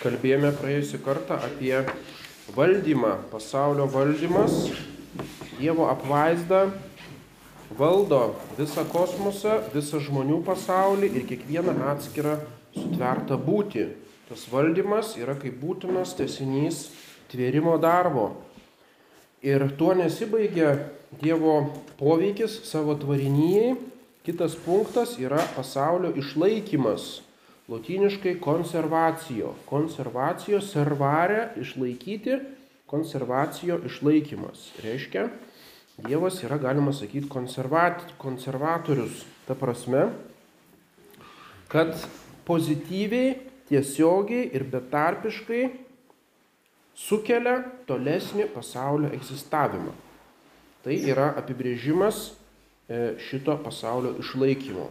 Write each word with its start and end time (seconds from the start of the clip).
kalbėjome 0.00 0.50
praėjusią 0.56 0.98
kartą 1.04 1.36
apie 1.44 1.74
valdymą, 2.56 3.16
pasaulio 3.32 3.88
valdymas, 3.90 4.70
Dievo 5.60 5.90
apvaizda 5.90 6.70
valdo 7.76 8.20
visą 8.56 8.86
kosmosą, 8.88 9.58
visą 9.74 10.00
žmonių 10.00 10.38
pasaulį 10.46 11.10
ir 11.18 11.26
kiekvieną 11.28 11.74
atskirą 11.90 12.38
sutvertą 12.72 13.36
būtį. 13.44 13.84
Tas 14.30 14.46
valdymas 14.48 15.16
yra 15.20 15.34
kaip 15.36 15.58
būtinas 15.60 16.14
tesinys 16.16 16.86
tvėrimo 17.28 17.76
darbo. 17.82 18.30
Ir 19.44 19.68
tuo 19.76 19.92
nesibaigia 19.98 20.78
Dievo 21.20 21.74
poveikis 21.98 22.60
savo 22.70 22.94
tvarinyjei. 22.96 23.74
Kitas 24.24 24.54
punktas 24.64 25.18
yra 25.20 25.42
pasaulio 25.56 26.14
išlaikymas 26.16 27.18
Lotiniškai 27.70 28.40
konservacijo. 28.42 29.54
Konservacijo 29.68 30.60
servare 30.60 31.52
išlaikyti, 31.60 32.40
konservacijo 32.90 33.78
išlaikymas. 33.86 34.72
Reiškia, 34.82 35.28
Dievas 36.00 36.38
yra, 36.44 36.56
galima 36.58 36.92
sakyti, 36.92 37.28
konservat, 37.28 38.02
konservatorius. 38.18 39.24
Ta 39.46 39.54
prasme, 39.54 40.06
kad 41.68 41.92
pozityviai, 42.48 43.34
tiesiogiai 43.68 44.48
ir 44.56 44.64
betarpiškai 44.70 45.64
sukelia 46.96 47.60
tolesnį 47.88 48.48
pasaulio 48.54 49.10
egzistavimą. 49.14 49.92
Tai 50.80 50.96
yra 51.12 51.28
apibrėžimas 51.38 52.30
e, 52.30 53.20
šito 53.28 53.54
pasaulio 53.62 54.16
išlaikymo. 54.22 54.88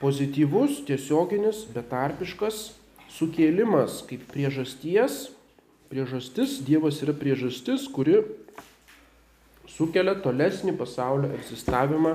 Pozityvus, 0.00 0.78
tiesioginis, 0.88 1.66
betarpiškas 1.74 2.70
sukėlimas 3.12 3.98
kaip 4.08 4.22
priežasties, 4.30 5.26
priežastis, 5.92 6.54
Dievas 6.64 7.02
yra 7.04 7.12
priežastis, 7.12 7.84
kuri 7.92 8.22
sukelia 9.68 10.14
tolesnį 10.24 10.72
pasaulio 10.78 11.28
egzistavimą 11.36 12.14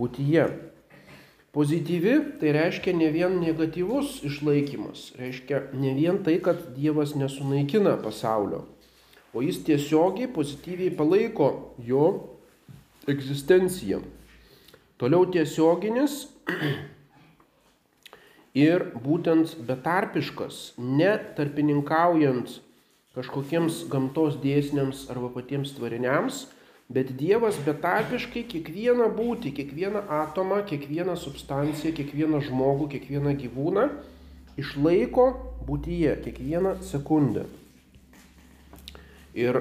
būtyje. 0.00 0.46
Pozityvi 1.52 2.14
tai 2.40 2.54
reiškia 2.56 2.94
ne 2.96 3.10
vien 3.12 3.36
negatyvus 3.42 4.22
išlaikymas, 4.24 5.10
reiškia 5.20 5.64
ne 5.76 5.92
vien 5.98 6.22
tai, 6.24 6.38
kad 6.40 6.70
Dievas 6.72 7.12
nesunaikina 7.18 7.98
pasaulio, 8.00 8.62
o 9.36 9.44
jis 9.44 9.60
tiesiogiai 9.66 10.30
pozityviai 10.32 10.96
palaiko 10.96 11.74
jo 11.84 12.06
egzistenciją. 13.10 14.00
Toliau 14.96 15.28
tiesioginis 15.28 16.22
ir 18.54 18.90
būtent 19.04 19.56
betarpiškas, 19.66 20.74
ne 20.78 21.12
tarpininkaujant 21.36 22.58
kažkokiems 23.14 23.84
gamtos 23.90 24.38
dėsniams 24.42 25.08
arba 25.10 25.30
patiems 25.34 25.74
tvariniams, 25.76 26.46
bet 26.90 27.12
Dievas 27.18 27.58
betarpiškai 27.66 28.44
kiekvieną 28.50 29.10
būtį, 29.14 29.52
kiekvieną 29.54 30.04
atomą, 30.22 30.62
kiekvieną 30.66 31.16
substanciją, 31.18 31.94
kiekvieną 31.94 32.42
žmogų, 32.46 32.90
kiekvieną 32.94 33.36
gyvūną 33.38 33.88
išlaiko 34.58 35.26
būtyje, 35.66 36.16
kiekvieną 36.24 36.76
sekundę. 36.86 37.46
Ir 39.38 39.60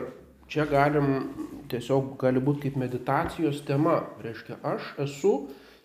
čia 0.49 0.65
galim 0.69 1.29
tiesiog 1.69 2.15
gali 2.21 2.41
būti 2.41 2.67
kaip 2.67 2.79
meditacijos 2.81 3.61
tema. 3.67 4.01
Reiškia, 4.23 4.57
aš 4.65 4.93
esu 5.05 5.33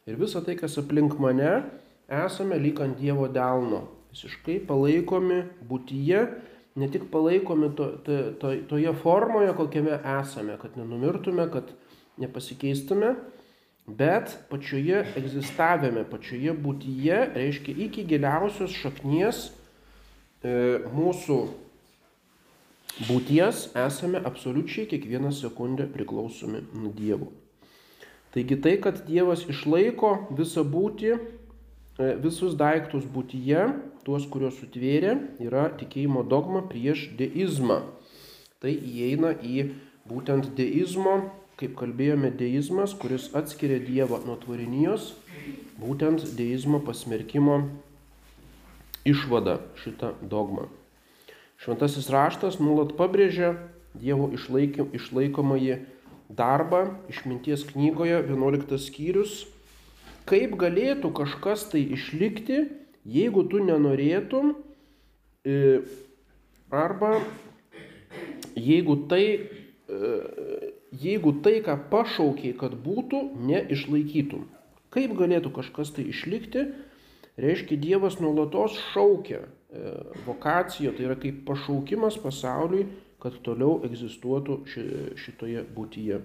ir 0.09 0.17
visa 0.21 0.41
tai, 0.45 0.57
kas 0.57 0.79
aplink 0.81 1.19
mane, 1.21 1.65
esame 2.09 2.59
lyg 2.61 2.81
ant 2.85 2.99
Dievo 2.99 3.29
delno, 3.33 3.85
visiškai 4.15 4.61
palaikomi 4.69 5.43
būtyje, 5.69 6.25
ne 6.81 6.89
tik 6.91 7.09
palaikomi 7.13 7.71
to, 7.79 7.89
to, 8.07 8.19
to, 8.41 8.53
toje 8.71 8.93
formoje, 9.03 9.55
kokiame 9.57 9.99
esame, 10.19 10.59
kad 10.61 10.77
nenumirtume, 10.79 11.47
kad 11.53 11.73
nepasikeistume, 12.21 13.15
bet 13.87 14.39
pačioje 14.51 15.03
egzistavime, 15.19 16.05
pačioje 16.09 16.55
būtyje, 16.57 17.21
reiškia 17.35 17.77
iki 17.89 18.07
giliausios 18.09 18.73
šaknies 18.73 19.45
e, 20.43 20.81
mūsų 20.95 21.39
būties 23.09 23.69
esame 23.75 24.21
absoliučiai 24.23 24.87
kiekvieną 24.91 25.33
sekundę 25.35 25.89
priklausomi 25.91 26.63
nuo 26.73 26.93
Dievo. 26.95 27.33
Taigi 28.35 28.59
tai, 28.59 28.77
kad 28.83 29.05
Dievas 29.07 29.45
išlaiko 29.51 30.17
visą 30.35 30.65
būtį, 30.67 31.19
visus 31.99 32.57
daiktus 32.59 33.05
būtyje, 33.07 33.69
tuos, 34.05 34.27
kuriuos 34.27 34.59
sutvėrė, 34.59 35.15
yra 35.43 35.69
tikėjimo 35.79 36.25
dogma 36.27 36.65
prieš 36.67 37.11
deizmą. 37.19 37.83
Tai 38.61 38.73
įeina 38.73 39.35
į 39.39 39.71
būtent 40.09 40.55
deizmo, 40.59 41.31
kaip 41.61 41.77
kalbėjome, 41.79 42.33
deizmas, 42.35 42.95
kuris 42.99 43.31
atskiria 43.37 43.79
Dievą 43.79 44.19
nuo 44.27 44.35
tvarinijos, 44.43 45.13
būtent 45.79 46.35
deizmo 46.35 46.81
pasmerkimo 46.83 47.61
išvada 49.07 49.61
šitą 49.79 50.15
dogmą. 50.23 50.67
Šventasis 51.63 52.11
raštas 52.11 52.59
nuolat 52.59 52.97
pabrėžia 52.99 53.55
Dievo 53.95 54.27
išlaikomąjį 54.35 55.77
darbą 56.35 56.81
išminties 57.13 57.63
knygoje 57.69 58.17
11 58.27 58.81
skyrius 58.83 59.45
Kaip 60.25 60.55
galėtų 60.57 61.11
kažkas 61.13 61.67
tai 61.73 61.83
išlikti, 61.93 62.63
jeigu 63.05 63.45
tu 63.53 63.61
nenorėtum 63.61 64.55
e, 65.45 65.83
arba 66.73 67.19
jeigu 68.57 68.97
tai, 69.11 69.25
e, 69.85 70.13
jeigu 70.97 71.35
tai, 71.45 71.59
ką 71.67 71.77
pašaukiai, 71.93 72.55
kad 72.57 72.77
būtų, 72.87 73.21
neišlaikytum. 73.51 74.47
Kaip 74.95 75.13
galėtų 75.19 75.53
kažkas 75.59 75.93
tai 75.93 76.07
išlikti, 76.09 76.69
reiškia 77.37 77.77
Dievas 77.83 78.17
nuolatos 78.23 78.79
šaukia 78.95 79.43
e, 79.45 79.93
vokaciją, 80.25 80.95
tai 80.97 81.09
yra 81.11 81.19
kaip 81.21 81.45
pašaukimas 81.49 82.17
pasauliui, 82.23 82.87
kad 83.21 83.37
toliau 83.45 83.83
egzistuotų 83.85 84.63
šitoje 85.21 85.65
būtyje. 85.77 86.21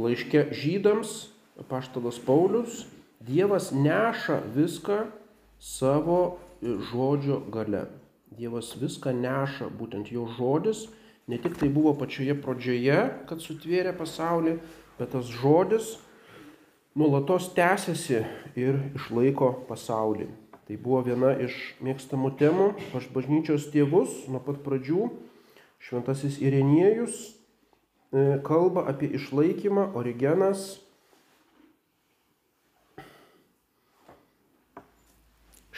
Laiške 0.00 0.48
žydams, 0.56 1.30
paštalas 1.68 2.18
Paulius, 2.24 2.86
Dievas 3.20 3.68
neša 3.72 4.38
viską 4.54 5.02
savo 5.60 6.38
žodžio 6.62 7.42
gale. 7.52 7.84
Dievas 8.32 8.72
viską 8.80 9.12
neša, 9.12 9.68
būtent 9.76 10.08
jo 10.08 10.24
žodis, 10.38 10.86
ne 11.28 11.36
tik 11.36 11.58
tai 11.60 11.68
buvo 11.68 11.92
pačioje 12.00 12.32
pradžioje, 12.40 13.00
kad 13.28 13.44
sutvėrė 13.44 13.92
pasaulį, 13.98 14.56
bet 14.96 15.12
tas 15.12 15.28
žodis 15.28 15.98
nuolatos 16.96 17.50
tęsiasi 17.52 18.22
ir 18.56 18.80
išlaiko 18.96 19.52
pasaulį. 19.68 20.30
Tai 20.64 20.78
buvo 20.80 21.02
viena 21.04 21.34
iš 21.44 21.54
mėgstamų 21.84 22.32
temų 22.40 22.70
pas 22.94 23.04
bažnyčios 23.12 23.68
tėvus 23.74 24.24
nuo 24.32 24.40
pat 24.40 24.62
pradžių. 24.64 25.10
Šventasis 25.80 26.40
Irenėjus 26.40 27.20
kalba 28.46 28.88
apie 28.90 29.10
išlaikymą, 29.14 29.92
Origenas 29.94 30.80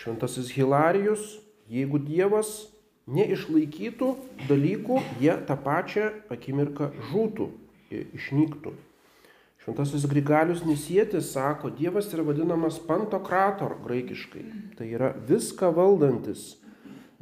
Šventasis 0.03 0.49
Hilarijus, 0.51 1.37
jeigu 1.71 2.01
Dievas 2.03 2.73
neišlaikytų 3.07 4.09
dalykų, 4.49 4.97
jie 5.23 5.35
tą 5.47 5.55
pačią 5.63 6.09
akimirką 6.33 6.89
žūtų, 7.11 7.47
išnyktų. 7.93 8.73
Šventasis 9.63 10.09
Grigalius 10.11 10.65
Nisietis 10.67 11.31
sako, 11.37 11.71
Dievas 11.71 12.11
yra 12.11 12.25
vadinamas 12.27 12.81
pantokrator 12.83 13.77
graikiškai. 13.85 14.43
Tai 14.75 14.89
yra 14.91 15.13
viską 15.29 15.71
valdantis, 15.77 16.57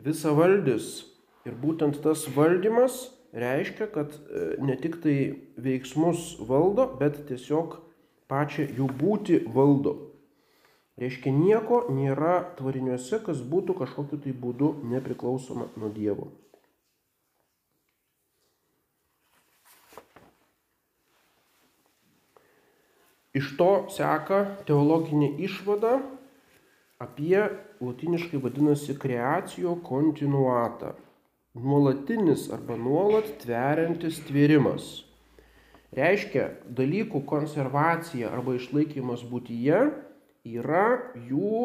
visa 0.00 0.32
valdys. 0.32 1.02
Ir 1.44 1.52
būtent 1.56 2.00
tas 2.04 2.24
valdymas 2.32 3.10
reiškia, 3.32 3.86
kad 3.94 4.14
e, 4.14 4.56
ne 4.62 4.76
tik 4.76 5.00
tai 5.02 5.16
veiksmus 5.60 6.36
valdo, 6.48 6.86
bet 7.00 7.22
tiesiog 7.28 7.78
pačią 8.30 8.66
jų 8.78 8.90
būti 9.00 9.42
valdo. 9.54 9.96
Reiškia, 11.00 11.32
nieko 11.32 11.86
nėra 11.94 12.34
tvariniuose, 12.58 13.22
kas 13.24 13.40
būtų 13.40 13.78
kažkokiu 13.78 14.20
tai 14.20 14.34
būdu 14.36 14.74
nepriklausoma 14.90 15.70
nuo 15.80 15.88
Dievo. 15.94 16.28
Iš 23.30 23.54
to 23.56 23.70
seka 23.94 24.42
teologinė 24.66 25.30
išvada 25.46 26.00
apie 27.00 27.46
latiniškai 27.80 28.40
vadinasi 28.42 28.96
creatio 28.98 29.76
continuata 29.86 30.96
nuolatinis 31.54 32.48
arba 32.54 32.76
nuolat 32.78 33.30
tveriantis 33.42 34.20
tvėrimas. 34.28 35.04
Reiškia, 35.96 36.46
dalykų 36.70 37.24
konservacija 37.26 38.30
arba 38.30 38.54
išlaikymas 38.54 39.24
būtyje 39.26 39.80
yra 40.46 40.86
jų 41.18 41.62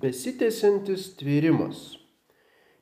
besitėsiantis 0.00 1.10
tvėrimas. 1.20 1.98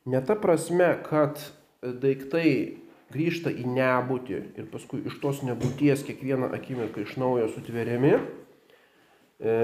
Ne 0.07 0.21
ta 0.23 0.37
prasme, 0.39 0.93
kad 1.03 1.41
daiktai 1.83 2.79
grįžta 3.11 3.51
į 3.51 3.65
nebūtį 3.67 4.39
ir 4.61 4.69
paskui 4.71 5.01
iš 5.09 5.19
tos 5.19 5.43
nebūties 5.43 6.05
kiekvieną 6.07 6.53
akimirką 6.55 7.03
iš 7.03 7.17
naujo 7.19 7.49
sutveriami, 7.51 8.15
e, 8.15 9.55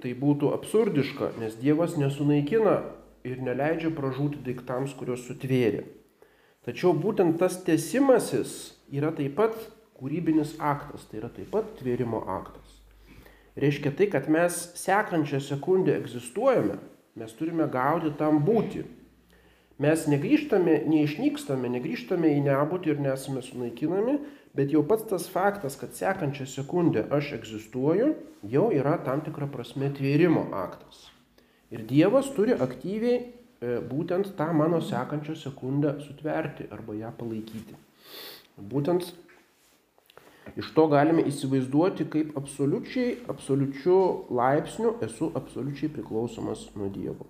tai 0.00 0.12
būtų 0.16 0.52
absurdiška, 0.56 1.34
nes 1.42 1.58
Dievas 1.60 1.98
nesunaikina 2.00 2.78
ir 3.28 3.42
neleidžia 3.44 3.92
pražūti 3.94 4.40
daiktams, 4.46 4.94
kuriuos 4.96 5.26
sutvėrė. 5.28 5.84
Tačiau 6.62 6.92
būtent 6.94 7.40
tas 7.40 7.56
tesimasis 7.66 8.76
yra 8.94 9.10
taip 9.16 9.34
pat 9.40 9.56
kūrybinis 9.98 10.54
aktas, 10.62 11.08
tai 11.10 11.18
yra 11.18 11.30
taip 11.34 11.50
pat 11.50 11.72
tvėrimo 11.80 12.20
aktas. 12.38 12.78
Reiškia 13.58 13.92
tai, 13.98 14.06
kad 14.12 14.28
mes 14.32 14.58
sekančią 14.78 15.42
sekundę 15.42 15.96
egzistuojame, 15.98 16.78
mes 17.18 17.34
turime 17.36 17.66
gauti 17.70 18.14
tam 18.18 18.40
būti. 18.46 18.86
Mes 19.82 20.06
negrįžtame, 20.06 20.78
neišnykstame, 20.86 21.68
negrįžtame 21.74 22.30
į 22.36 22.44
nebūtį 22.46 22.94
ir 22.94 23.02
nesame 23.02 23.42
sunaikinami, 23.42 24.20
bet 24.54 24.70
jau 24.72 24.84
pats 24.86 25.08
tas 25.10 25.26
faktas, 25.32 25.76
kad 25.80 25.96
sekančią 25.98 26.46
sekundę 26.46 27.08
aš 27.10 27.34
egzistuoju, 27.40 28.12
jau 28.54 28.68
yra 28.70 28.94
tam 29.02 29.24
tikra 29.26 29.50
prasme 29.50 29.90
tvėrimo 29.90 30.46
aktas. 30.62 31.08
Ir 31.72 31.82
Dievas 31.88 32.30
turi 32.36 32.54
aktyviai 32.54 33.24
būtent 33.62 34.32
tą 34.38 34.48
mano 34.56 34.80
sekančią 34.82 35.36
sekundę 35.38 35.96
sutverti 36.02 36.66
arba 36.70 36.96
ją 36.98 37.12
palaikyti. 37.18 37.76
Būtent 38.58 39.12
iš 40.58 40.72
to 40.76 40.88
galime 40.90 41.22
įsivaizduoti, 41.30 42.08
kaip 42.10 42.34
absoliučiai, 42.38 43.20
absoliučiu 43.30 44.00
laipsniu 44.34 44.96
esu 45.06 45.30
absoliučiai 45.38 45.92
priklausomas 45.94 46.66
nuo 46.74 46.90
Dievo. 46.90 47.28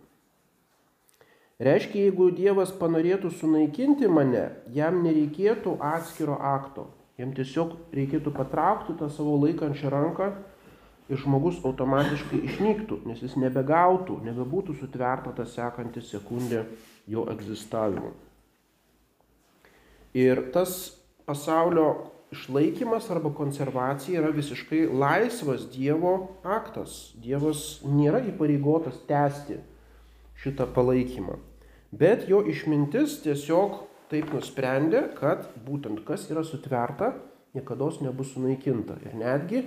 Reiškia, 1.62 2.08
jeigu 2.08 2.30
Dievas 2.34 2.72
panorėtų 2.74 3.30
sunaikinti 3.38 4.08
mane, 4.10 4.48
jam 4.74 5.02
nereikėtų 5.04 5.76
atskiro 5.92 6.34
akto. 6.40 6.88
Jam 7.20 7.34
tiesiog 7.36 7.76
reikėtų 7.94 8.32
patraukti 8.34 8.96
tą 8.98 9.06
savo 9.12 9.36
laikančią 9.44 9.92
ranką 9.92 10.32
ir 11.12 11.20
žmogus 11.20 11.60
automatiškai 11.66 12.40
išnyktų, 12.48 13.02
nes 13.08 13.20
jis 13.22 13.36
nebegautų, 13.40 14.22
nebebūtų 14.24 14.78
sutverta 14.80 15.34
ta 15.36 15.44
sekanti 15.48 16.00
sekundė 16.04 16.64
jo 17.10 17.26
egzistavimo. 17.32 18.14
Ir 20.16 20.40
tas 20.52 20.94
pasaulio 21.28 22.12
išlaikymas 22.32 23.10
arba 23.12 23.32
konservacija 23.36 24.20
yra 24.22 24.32
visiškai 24.32 24.86
laisvas 24.88 25.66
Dievo 25.72 26.14
aktas. 26.44 27.12
Dievas 27.20 27.82
nėra 27.84 28.22
įpareigotas 28.32 29.02
tęsti 29.08 29.60
šitą 30.42 30.68
palaikymą. 30.74 31.38
Bet 31.92 32.24
jo 32.28 32.40
išmintis 32.48 33.18
tiesiog 33.24 33.82
taip 34.12 34.32
nusprendė, 34.32 35.06
kad 35.16 35.44
būtent 35.64 36.04
kas 36.08 36.24
yra 36.32 36.44
sutverta, 36.44 37.12
niekada 37.56 37.90
nebus 38.04 38.32
sunaikinta. 38.32 38.96
Ir 39.04 39.16
netgi 39.20 39.66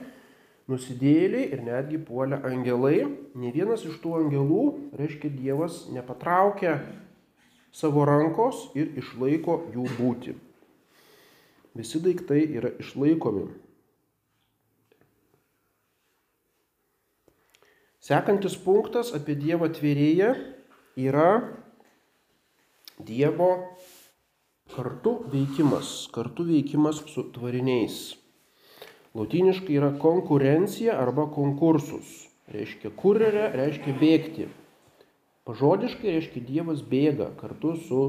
nusidėliai 0.71 1.49
ir 1.53 1.61
netgi 1.65 1.99
puolė 2.01 2.39
angelai, 2.47 3.05
ne 3.37 3.51
vienas 3.53 3.85
iš 3.85 3.99
tų 4.03 4.15
angelų, 4.23 4.63
reiškia 4.97 5.29
Dievas, 5.33 5.83
nepatraukia 5.93 6.79
savo 7.75 8.05
rankos 8.07 8.69
ir 8.77 8.95
išlaiko 8.97 9.59
jų 9.75 9.85
būti. 9.99 10.35
Visi 11.75 11.99
daiktai 11.99 12.41
yra 12.55 12.71
išlaikomi. 12.79 13.49
Sekantis 18.05 18.55
punktas 18.61 19.11
apie 19.17 19.33
Dievą 19.37 19.71
tvėrėją 19.73 20.33
yra 21.01 21.29
Dievo 23.01 23.49
kartu 24.75 25.17
veikimas, 25.33 26.05
kartu 26.13 26.45
veikimas 26.47 27.01
su 27.11 27.25
tvariniais. 27.35 28.13
Latiniškai 29.15 29.77
yra 29.79 29.93
konkurencija 29.99 30.97
arba 30.99 31.27
konkursus. 31.31 32.25
Reiškia 32.51 32.91
kurjerė, 32.99 33.47
reiškia 33.55 33.95
bėgti. 33.99 34.49
Pažodiškai 35.47 36.11
reiškia 36.17 36.43
Dievas 36.45 36.81
bėga 36.85 37.31
kartu 37.39 37.75
su 37.87 38.01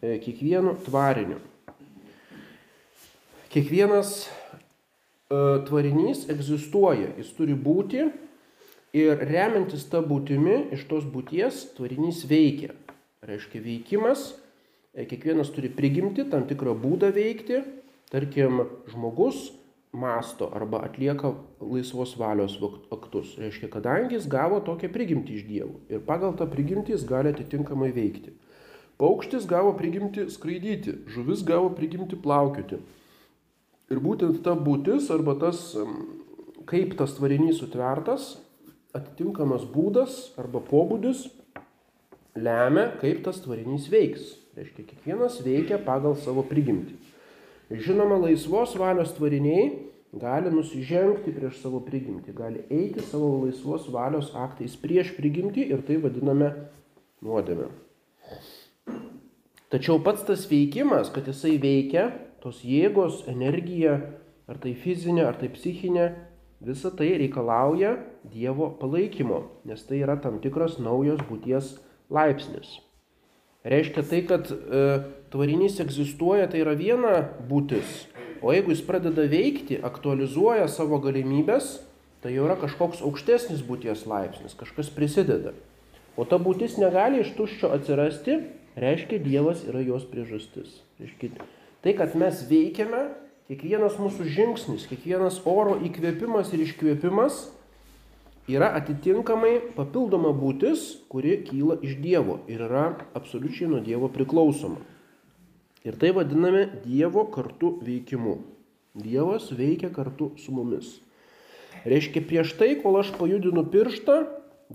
e, 0.00 0.16
kiekvienu 0.22 0.74
tvariniu. 0.86 1.38
Kiekvienas 3.52 4.14
e, 4.24 4.28
tvarinys 5.68 6.26
egzistuoja, 6.32 7.12
jis 7.20 7.30
turi 7.36 7.54
būti 7.54 8.08
ir 8.96 9.24
remiantis 9.28 9.86
tą 9.92 10.02
būtimi 10.06 10.68
iš 10.74 10.86
tos 10.90 11.06
būties 11.06 11.66
tvarinys 11.76 12.24
veikia 12.30 12.74
reiškia 13.22 13.62
veikimas, 13.62 14.34
e, 14.94 15.04
kiekvienas 15.08 15.50
turi 15.54 15.70
prigimti 15.72 16.26
tam 16.30 16.46
tikrą 16.48 16.74
būdą 16.78 17.10
veikti, 17.14 17.62
tarkim, 18.12 18.64
žmogus 18.92 19.50
masto 19.92 20.50
arba 20.54 20.82
atlieka 20.84 21.32
laisvos 21.60 22.14
valios 22.18 22.58
aktus. 22.92 23.36
Reiškia, 23.38 23.70
kadangi 23.72 24.16
jis 24.18 24.28
gavo 24.28 24.60
tokią 24.64 24.90
prigimtį 24.92 25.38
iš 25.38 25.46
dievų 25.48 25.80
ir 25.88 26.04
pagal 26.04 26.36
tą 26.36 26.48
prigimtį 26.50 26.94
jis 26.96 27.06
gali 27.08 27.32
atitinkamai 27.32 27.90
veikti. 27.96 28.34
Paukštis 28.98 29.46
gavo 29.46 29.72
prigimti 29.78 30.26
skraidyti, 30.30 30.96
žuvis 31.14 31.44
gavo 31.46 31.70
prigimti 31.70 32.18
plaukioti. 32.18 32.80
Ir 33.88 34.00
būtent 34.04 34.42
ta 34.44 34.56
būtis 34.58 35.06
arba 35.14 35.36
tas, 35.38 35.70
kaip 36.68 36.96
tas 36.98 37.14
tvarinys 37.16 37.62
sutvertas, 37.62 38.34
atitinkamas 38.96 39.64
būdas 39.70 40.18
arba 40.40 40.60
pobūdis 40.60 41.28
lemia, 42.36 42.90
kaip 43.00 43.22
tas 43.24 43.38
tvarinys 43.44 43.88
veiks. 43.92 44.34
Reiškia, 44.58 44.88
kiekvienas 44.90 45.38
veikia 45.46 45.78
pagal 45.78 46.18
savo 46.18 46.42
prigimtį. 46.42 46.98
Žinoma, 47.68 48.16
laisvos 48.22 48.72
valios 48.80 49.12
tvariniai 49.12 49.66
gali 50.16 50.48
nusižengti 50.52 51.34
prieš 51.36 51.58
savo 51.60 51.82
prigimtį, 51.84 52.32
gali 52.32 52.62
eiti 52.72 53.04
savo 53.04 53.42
laisvos 53.42 53.90
valios 53.92 54.30
aktais 54.32 54.76
prieš 54.80 55.12
prigimtį 55.18 55.66
ir 55.74 55.82
tai 55.84 55.98
vadiname 56.00 56.48
nuodėme. 57.20 57.68
Tačiau 59.68 60.00
pats 60.00 60.24
tas 60.24 60.46
veikimas, 60.48 61.12
kad 61.12 61.28
jisai 61.28 61.58
veikia, 61.60 62.08
tos 62.40 62.62
jėgos, 62.64 63.26
energija, 63.28 63.98
ar 64.48 64.56
tai 64.62 64.72
fizinė, 64.72 65.26
ar 65.28 65.36
tai 65.36 65.52
psichinė, 65.52 66.08
visa 66.64 66.88
tai 66.90 67.12
reikalauja 67.20 67.98
Dievo 68.28 68.70
palaikymo, 68.80 69.44
nes 69.68 69.84
tai 69.84 70.00
yra 70.00 70.16
tam 70.20 70.40
tikras 70.40 70.80
naujos 70.80 71.20
būties 71.28 71.76
laipsnis. 72.08 72.78
Reiškia 73.66 74.04
tai, 74.06 74.22
kad 74.28 74.50
e, 74.52 74.84
tvarinys 75.32 75.80
egzistuoja, 75.82 76.46
tai 76.50 76.62
yra 76.62 76.76
viena 76.78 77.24
būtis, 77.48 78.06
o 78.38 78.52
jeigu 78.54 78.70
jis 78.70 78.84
pradeda 78.86 79.24
veikti, 79.26 79.80
aktualizuoja 79.82 80.68
savo 80.70 81.00
galimybės, 81.02 81.80
tai 82.22 82.36
jau 82.36 82.46
yra 82.46 82.58
kažkoks 82.60 83.02
aukštesnis 83.06 83.64
būties 83.66 84.06
laipsnis, 84.06 84.54
kažkas 84.58 84.92
prisideda. 84.94 85.54
O 86.18 86.26
ta 86.26 86.38
būtis 86.42 86.78
negali 86.78 87.22
iš 87.22 87.34
tuščio 87.38 87.70
atsirasti, 87.74 88.40
reiškia 88.78 89.20
Dievas 89.22 89.64
yra 89.66 89.82
jos 89.82 90.06
priežastis. 90.06 90.80
Reiškia, 91.02 91.34
tai, 91.82 91.94
kad 91.98 92.14
mes 92.18 92.40
veikiame, 92.50 93.08
kiekvienas 93.50 93.98
mūsų 93.98 94.26
žingsnis, 94.34 94.86
kiekvienas 94.90 95.42
oro 95.46 95.78
įkvėpimas 95.86 96.54
ir 96.54 96.62
iškvėpimas 96.66 97.46
yra 98.48 98.70
atitinkamai 98.78 99.58
papildoma 99.76 100.32
būtis, 100.32 101.04
kuri 101.12 101.38
kyla 101.44 101.78
iš 101.84 101.98
Dievo 102.00 102.40
ir 102.48 102.64
yra 102.64 102.86
absoliučiai 103.18 103.68
nuo 103.70 103.82
Dievo 103.84 104.08
priklausoma. 104.12 104.80
Ir 105.84 105.98
tai 106.00 106.12
vadiname 106.16 106.66
Dievo 106.84 107.26
kartu 107.32 107.76
veikimu. 107.84 108.38
Dievas 108.98 109.52
veikia 109.54 109.92
kartu 109.94 110.32
su 110.40 110.52
mumis. 110.52 110.96
Reiškia, 111.86 112.24
prieš 112.26 112.56
tai, 112.58 112.72
kol 112.80 112.98
aš 112.98 113.12
pajudinu 113.18 113.62
pirštą, 113.70 114.18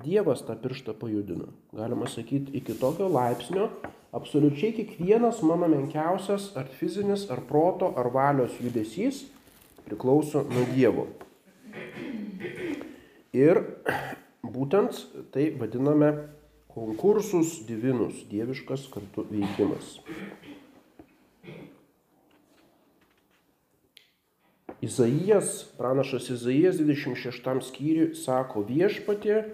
Dievas 0.03 0.41
tą 0.41 0.55
pirštą 0.57 0.95
pajudino. 0.97 1.51
Galima 1.75 2.07
sakyti, 2.09 2.55
iki 2.57 2.73
tokio 2.79 3.09
laipsnio 3.13 3.67
absoliučiai 4.13 4.73
kiekvienas 4.77 5.43
mano 5.45 5.67
menkiausias 5.69 6.51
ar 6.57 6.69
fizinis, 6.79 7.27
ar 7.29 7.43
proto, 7.49 7.91
ar 7.97 8.09
valios 8.13 8.55
judesys 8.61 9.25
priklauso 9.85 10.45
nuo 10.49 10.65
Dievo. 10.73 11.07
Ir 13.33 13.59
būtent 14.45 14.99
tai 15.33 15.49
vadiname 15.57 16.11
konkursus 16.73 17.59
divinus, 17.65 18.21
dieviškas 18.29 18.85
kartu 18.93 19.25
veikimas. 19.29 19.97
Izaijas, 24.83 25.63
pranašas 25.77 26.29
Izaijas 26.29 26.77
26 26.81 27.69
skyriui 27.69 28.13
sako 28.19 28.65
viešpatė, 28.67 29.45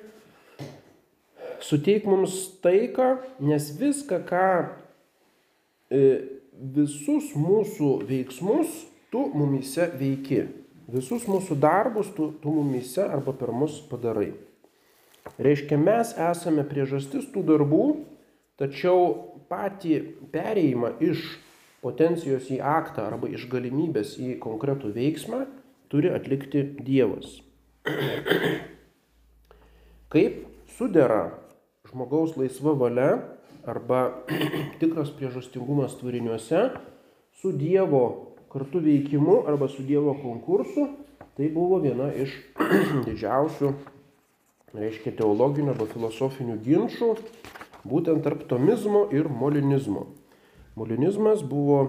suteik 1.61 2.07
mums 2.09 2.35
taiką, 2.63 3.11
nes 3.45 3.67
viską, 3.77 4.23
ką 4.25 4.45
e, 5.93 6.01
visus 6.75 7.35
mūsų 7.37 7.91
veiksmus 8.09 8.73
tu 9.13 9.27
mumise 9.35 9.91
veiki. 9.99 10.47
Visus 10.89 11.27
mūsų 11.29 11.57
darbus 11.61 12.09
tu, 12.15 12.31
tu 12.41 12.53
mumise 12.53 13.03
arba 13.03 13.33
per 13.37 13.51
mus 13.53 13.77
padarai. 13.89 14.31
Reiškia, 15.37 15.77
mes 15.77 16.15
esame 16.17 16.63
priežastis 16.65 17.27
tų 17.29 17.43
darbų, 17.45 17.83
tačiau 18.57 19.11
patį 19.51 19.99
perėjimą 20.33 20.95
iš 21.05 21.27
potencijos 21.83 22.49
į 22.51 22.59
aktą 22.65 23.05
arba 23.07 23.29
iš 23.29 23.45
galimybės 23.51 24.15
į 24.19 24.37
konkretų 24.41 24.91
veiksmą 24.95 25.43
turi 25.91 26.11
atlikti 26.13 26.63
Dievas. 26.81 27.39
Kaip 30.09 30.41
sudera 30.77 31.29
žmogaus 31.89 32.35
laisva 32.39 32.73
valia 32.77 33.11
arba 33.69 34.23
tikras 34.81 35.13
priežastingumas 35.13 35.99
tvariniuose 36.01 36.69
su 37.39 37.53
Dievo 37.53 38.28
kartu 38.51 38.81
veikimu 38.83 39.43
arba 39.47 39.67
su 39.69 39.85
Dievo 39.85 40.15
konkursu, 40.21 40.87
tai 41.37 41.49
buvo 41.53 41.79
viena 41.83 42.09
iš 42.13 42.33
didžiausių 43.07 43.73
reiškia 44.75 45.15
teologinių 45.17 45.73
arba 45.73 45.87
filosofinių 45.89 46.59
ginčių, 46.65 47.13
būtent 47.89 48.23
tarp 48.25 48.45
tomizmo 48.49 49.07
ir 49.15 49.29
molinizmo. 49.29 50.07
Molinizmas 50.77 51.41
buvo 51.43 51.81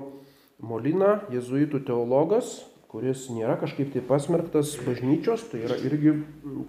Molina, 0.61 1.23
jezuitų 1.33 1.81
teologas, 1.89 2.59
kuris 2.91 3.29
nėra 3.33 3.55
kažkaip 3.61 3.95
tai 3.95 4.03
pasmerktas 4.05 4.75
bažnyčios, 4.85 5.47
tai 5.49 5.63
yra 5.65 5.79
irgi 5.89 6.19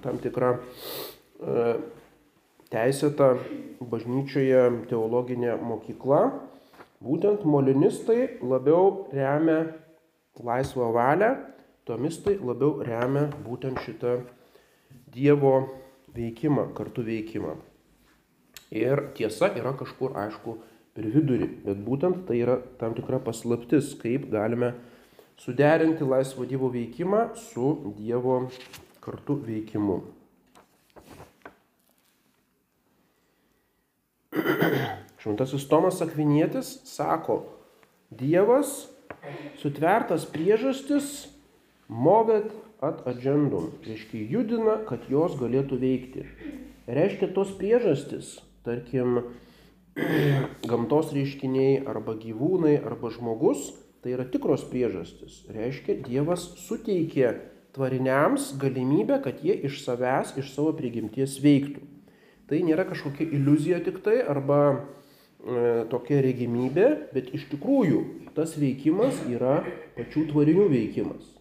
tam 0.04 0.20
tikra 0.22 0.54
e, 0.56 1.74
teisėta 2.72 3.34
bažnyčioje 3.82 4.64
teologinė 4.92 5.58
mokykla. 5.60 6.22
Būtent 7.02 7.44
molinistai 7.50 8.38
labiau 8.46 9.10
remia 9.12 9.66
laisvą 10.40 10.92
valią, 10.96 11.36
tomistai 11.86 12.38
labiau 12.40 12.80
remia 12.86 13.28
būtent 13.44 13.82
šitą 13.86 14.22
Dievo 15.12 15.68
veikimą, 16.16 16.70
kartu 16.76 17.04
veikimą. 17.04 17.58
Ir 18.72 19.12
tiesa 19.16 19.52
yra 19.60 19.74
kažkur, 19.76 20.16
aišku, 20.16 20.56
per 20.96 21.08
vidurį, 21.12 21.48
bet 21.66 21.78
būtent 21.84 22.26
tai 22.28 22.38
yra 22.44 22.58
tam 22.80 22.96
tikra 22.96 23.20
paslaptis, 23.24 23.92
kaip 24.00 24.30
galime 24.32 24.74
suderinti 25.40 26.08
laisvo 26.08 26.46
Dievo 26.48 26.70
veikimą 26.72 27.36
su 27.36 27.94
Dievo 27.98 28.50
kartu 29.04 29.36
veikimu. 29.44 30.02
Šventasis 35.22 35.68
Tomas 35.68 36.02
Akvinietis 36.04 36.80
sako, 36.88 37.44
Dievas 38.12 38.88
sutvertas 39.62 40.26
priežastis 40.30 41.30
movet 41.88 42.52
at 42.82 43.04
agendum, 43.06 43.70
reiškia 43.86 44.26
judina, 44.32 44.80
kad 44.88 45.06
jos 45.12 45.38
galėtų 45.38 45.78
veikti. 45.82 46.26
Reiškia 46.90 47.30
tos 47.36 47.54
priežastis, 47.60 48.40
tarkim, 48.66 49.22
gamtos 50.72 51.12
reiškiniai 51.14 51.84
arba 51.90 52.16
gyvūnai 52.18 52.80
arba 52.80 53.12
žmogus, 53.14 53.70
tai 54.02 54.16
yra 54.16 54.26
tikros 54.26 54.64
priežastis. 54.72 55.44
Reiškia, 55.54 56.00
Dievas 56.08 56.48
suteikė 56.66 57.36
tvariniams 57.76 58.56
galimybę, 58.60 59.22
kad 59.24 59.44
jie 59.46 59.56
iš 59.68 59.84
savęs, 59.86 60.34
iš 60.42 60.52
savo 60.56 60.74
prigimties 60.76 61.38
veiktų. 61.44 61.86
Tai 62.50 62.60
nėra 62.68 62.84
kažkokia 62.90 63.30
iliuzija 63.32 63.80
tik 63.86 64.02
tai 64.04 64.18
arba 64.28 64.62
tokia 65.92 66.22
regimybė, 66.22 66.88
bet 67.16 67.32
iš 67.34 67.48
tikrųjų 67.54 68.02
tas 68.36 68.54
veikimas 68.60 69.18
yra 69.30 69.62
pačių 69.98 70.28
tvarinių 70.30 70.68
veikimas. 70.72 71.32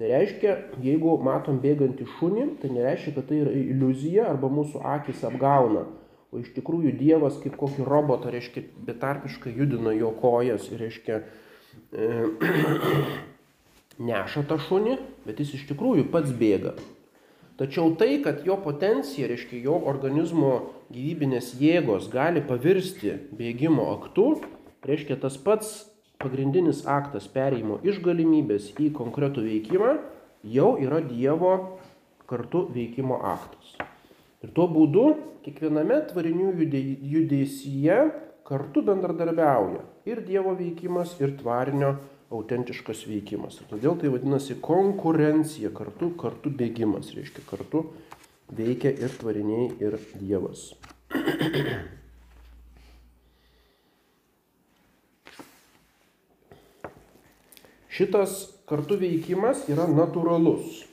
Tai 0.00 0.08
reiškia, 0.08 0.52
jeigu 0.80 1.18
matom 1.20 1.58
bėgantį 1.60 2.06
šunį, 2.16 2.44
tai 2.62 2.70
nereiškia, 2.72 3.12
kad 3.18 3.26
tai 3.28 3.42
yra 3.42 3.50
iliuzija 3.52 4.30
arba 4.30 4.48
mūsų 4.48 4.80
akis 4.96 5.24
apgauna. 5.28 5.86
O 6.30 6.40
iš 6.40 6.54
tikrųjų 6.54 6.94
Dievas 6.96 7.36
kaip 7.42 7.58
kokį 7.60 7.84
robotą, 7.84 8.30
reiškia, 8.32 8.62
betarpiškai 8.86 9.52
judina 9.56 9.92
jo 9.92 10.12
kojas 10.20 10.70
ir, 10.70 10.80
reiškia, 10.84 11.20
e, 11.92 12.08
neša 14.08 14.46
tą 14.48 14.56
šunį, 14.68 14.96
bet 15.26 15.42
jis 15.42 15.56
iš 15.58 15.66
tikrųjų 15.72 16.06
pats 16.14 16.32
bėga. 16.32 16.78
Tačiau 17.60 17.92
tai, 18.00 18.22
kad 18.24 18.46
jo 18.48 18.56
potencija, 18.62 19.28
reiškia, 19.28 19.60
jo 19.66 19.76
organizmo 19.90 20.54
gyvybinės 20.90 21.54
jėgos 21.60 22.08
gali 22.12 22.42
pavirsti 22.44 23.14
bėgimo 23.36 23.86
aktu, 23.94 24.40
reiškia, 24.86 25.18
tas 25.22 25.38
pats 25.40 25.72
pagrindinis 26.20 26.84
aktas 26.90 27.28
perėjimo 27.32 27.78
iš 27.86 28.00
galimybės 28.04 28.72
į 28.80 28.90
konkretų 28.96 29.46
veikimą 29.46 29.94
jau 30.56 30.74
yra 30.80 31.00
Dievo 31.04 31.54
kartu 32.30 32.66
veikimo 32.74 33.20
aktas. 33.26 33.74
Ir 34.40 34.52
tuo 34.56 34.66
būdu 34.70 35.06
kiekviename 35.44 36.00
tvarinių 36.10 36.52
judėsyje 37.14 37.98
kartu 38.48 38.82
bendradarbiauja 38.84 39.82
ir 40.08 40.22
Dievo 40.26 40.54
veikimas, 40.58 41.16
ir 41.20 41.36
tvarinio 41.40 41.96
autentiškas 42.30 43.04
veikimas. 43.10 43.58
Ir 43.60 43.68
todėl 43.72 43.98
tai 44.00 44.12
vadinasi 44.12 44.56
konkurencija, 44.62 45.72
kartu, 45.74 46.12
kartu 46.20 46.52
bėgimas, 46.54 47.12
reiškia 47.16 47.44
kartu 47.48 47.88
veikia 48.56 48.92
ir 48.92 49.12
tvariniai, 49.20 49.70
ir 49.82 49.96
Dievas. 50.20 50.70
Šitas 57.90 58.46
kartu 58.70 58.96
veikimas 59.00 59.66
yra 59.68 59.84
natūralus. 59.90 60.86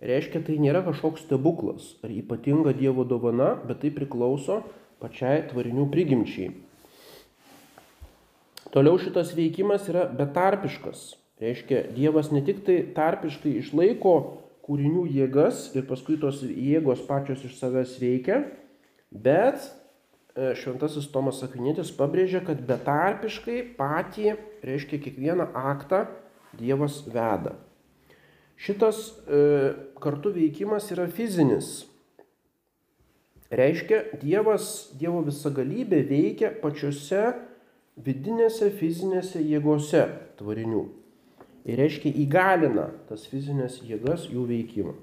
Reiškia, 0.00 0.40
tai 0.46 0.56
nėra 0.56 0.80
kažkoks 0.86 1.26
stebuklas 1.26 1.92
ar 2.00 2.10
ypatinga 2.14 2.72
Dievo 2.74 3.04
dovana, 3.04 3.52
bet 3.68 3.82
tai 3.84 3.92
priklauso 3.92 4.62
pačiai 5.00 5.44
tvarinių 5.50 5.84
prigimčiai. 5.92 6.54
Toliau 8.72 8.96
šitas 9.02 9.34
veikimas 9.36 9.88
yra 9.92 10.06
betarpiškas. 10.08 11.10
Reiškia, 11.40 11.84
Dievas 11.96 12.30
ne 12.32 12.42
tik 12.44 12.64
tai 12.66 12.80
tarpiškai 12.96 13.56
išlaiko 13.60 14.14
kūrinių 14.70 15.08
jėgas 15.10 15.72
ir 15.74 15.88
paskui 15.88 16.14
tos 16.22 16.44
jėgos 16.46 17.02
pačios 17.08 17.42
iš 17.42 17.56
savęs 17.58 17.96
veikia, 17.98 18.44
bet 19.10 19.58
e, 19.66 20.52
šventasis 20.54 21.08
Tomas 21.10 21.42
Akvinėtis 21.42 21.90
pabrėžia, 21.96 22.44
kad 22.46 22.62
betarpiškai 22.68 23.64
patį, 23.74 24.36
reiškia, 24.62 25.02
kiekvieną 25.02 25.50
aktą 25.58 26.04
Dievas 26.54 27.00
veda. 27.10 27.56
Šitas 28.60 29.02
e, 29.26 29.42
kartu 29.98 30.30
veikimas 30.36 30.90
yra 30.94 31.08
fizinis. 31.10 31.88
Reiškia, 33.50 34.04
Dievas, 34.22 34.92
Dievo 35.00 35.24
visagalybė 35.26 36.04
veikia 36.06 36.52
pačiose 36.62 37.32
vidinėse 37.98 38.70
fizinėse 38.78 39.42
jėgose 39.42 40.06
tvarinių. 40.38 40.99
Ir 41.68 41.76
reiškia, 41.80 42.12
įgalina 42.22 42.88
tas 43.10 43.26
fizinės 43.28 43.80
jėgas 43.84 44.28
jų 44.32 44.46
veikimą. 44.48 44.94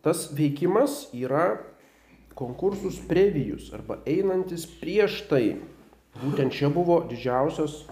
Tas 0.00 0.30
veikimas 0.32 1.10
yra 1.12 1.60
konkursus 2.38 2.96
previjus 3.04 3.68
arba 3.76 3.98
einantis 4.08 4.64
prieš 4.80 5.18
tai. 5.28 5.58
Būtent 6.22 6.54
čia 6.56 6.70
buvo 6.72 7.02
didžiausias 7.10 7.82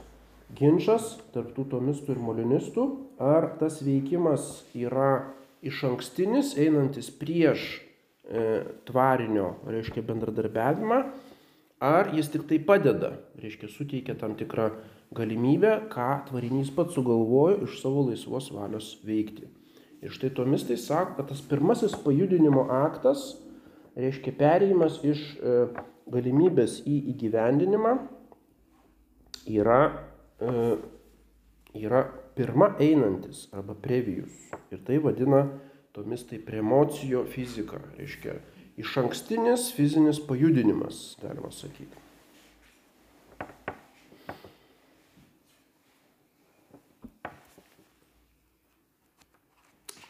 ginčas 0.56 1.18
tarp 1.34 1.52
tų 1.56 1.66
tomistų 1.74 2.14
ir 2.14 2.22
molinistų, 2.22 2.86
ar 3.20 3.50
tas 3.60 3.82
veikimas 3.84 4.64
yra 4.72 5.34
iš 5.60 5.82
ankstinis, 5.90 6.54
einantis 6.56 7.10
prieš 7.12 7.66
tvarinio, 8.88 9.54
reiškia, 9.64 10.02
bendradarbiavimą, 10.04 10.98
ar 11.80 12.10
jis 12.12 12.28
tik 12.32 12.44
tai 12.50 12.58
padeda, 12.60 13.14
reiškia, 13.40 13.70
suteikia 13.72 14.16
tam 14.18 14.34
tikrą 14.36 14.70
galimybę, 15.16 15.88
ką 15.92 16.08
tvarinys 16.28 16.70
pats 16.76 16.96
sugalvojo 16.98 17.62
iš 17.64 17.78
savo 17.80 18.04
laisvos 18.10 18.50
valios 18.52 18.96
veikti. 19.06 19.48
Ir 20.04 20.12
štai 20.14 20.30
tomistai 20.34 20.76
sako, 20.78 21.16
kad 21.18 21.30
tas 21.32 21.40
pirmasis 21.42 21.96
pajudinimo 22.04 22.68
aktas 22.70 23.32
reiškia 23.98 24.34
perėjimas 24.38 25.00
iš 25.06 25.22
e, 25.40 25.56
galimybės 26.12 26.82
į 26.86 26.98
įgyvendinimą 27.14 27.96
yra, 29.50 29.80
e, 30.38 30.52
yra 31.80 32.04
pirma 32.38 32.74
einantis 32.78 33.48
arba 33.50 33.74
previjus. 33.74 34.30
Ir 34.70 34.84
tai 34.86 35.00
vadina 35.02 35.46
tomis 35.98 36.22
tai 36.30 36.38
premocijo 36.38 37.24
fizika, 37.26 37.80
reiškia 37.98 38.38
iš 38.78 38.96
ankstinis 39.02 39.72
fizinis 39.74 40.20
pajudinimas, 40.22 41.16
galima 41.22 41.50
sakyti. 41.50 42.06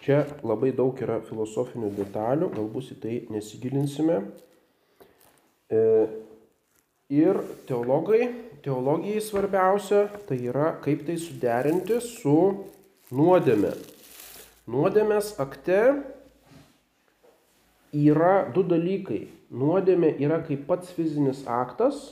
Čia 0.05 0.23
labai 0.41 0.71
daug 0.73 0.97
yra 1.05 1.19
filosofinių 1.25 1.91
detalių, 1.97 2.47
galbūt 2.55 2.95
į 2.95 3.01
tai 3.03 3.17
nesigilinsime. 3.33 4.23
E, 5.69 5.81
ir 7.13 7.41
teologai 7.69 8.23
teologijai 8.65 9.21
svarbiausia, 9.21 10.07
tai 10.29 10.41
yra 10.49 10.71
kaip 10.85 11.05
tai 11.09 11.19
suderinti 11.21 12.01
su 12.05 12.39
nuodėme. 13.13 13.75
Nuodėmės 14.69 15.31
akte 15.41 15.81
yra 17.97 18.33
du 18.53 18.61
dalykai. 18.69 19.23
Nuodėmė 19.49 20.11
yra 20.21 20.43
kaip 20.45 20.67
pats 20.69 20.91
fizinis 20.93 21.41
aktas, 21.49 22.11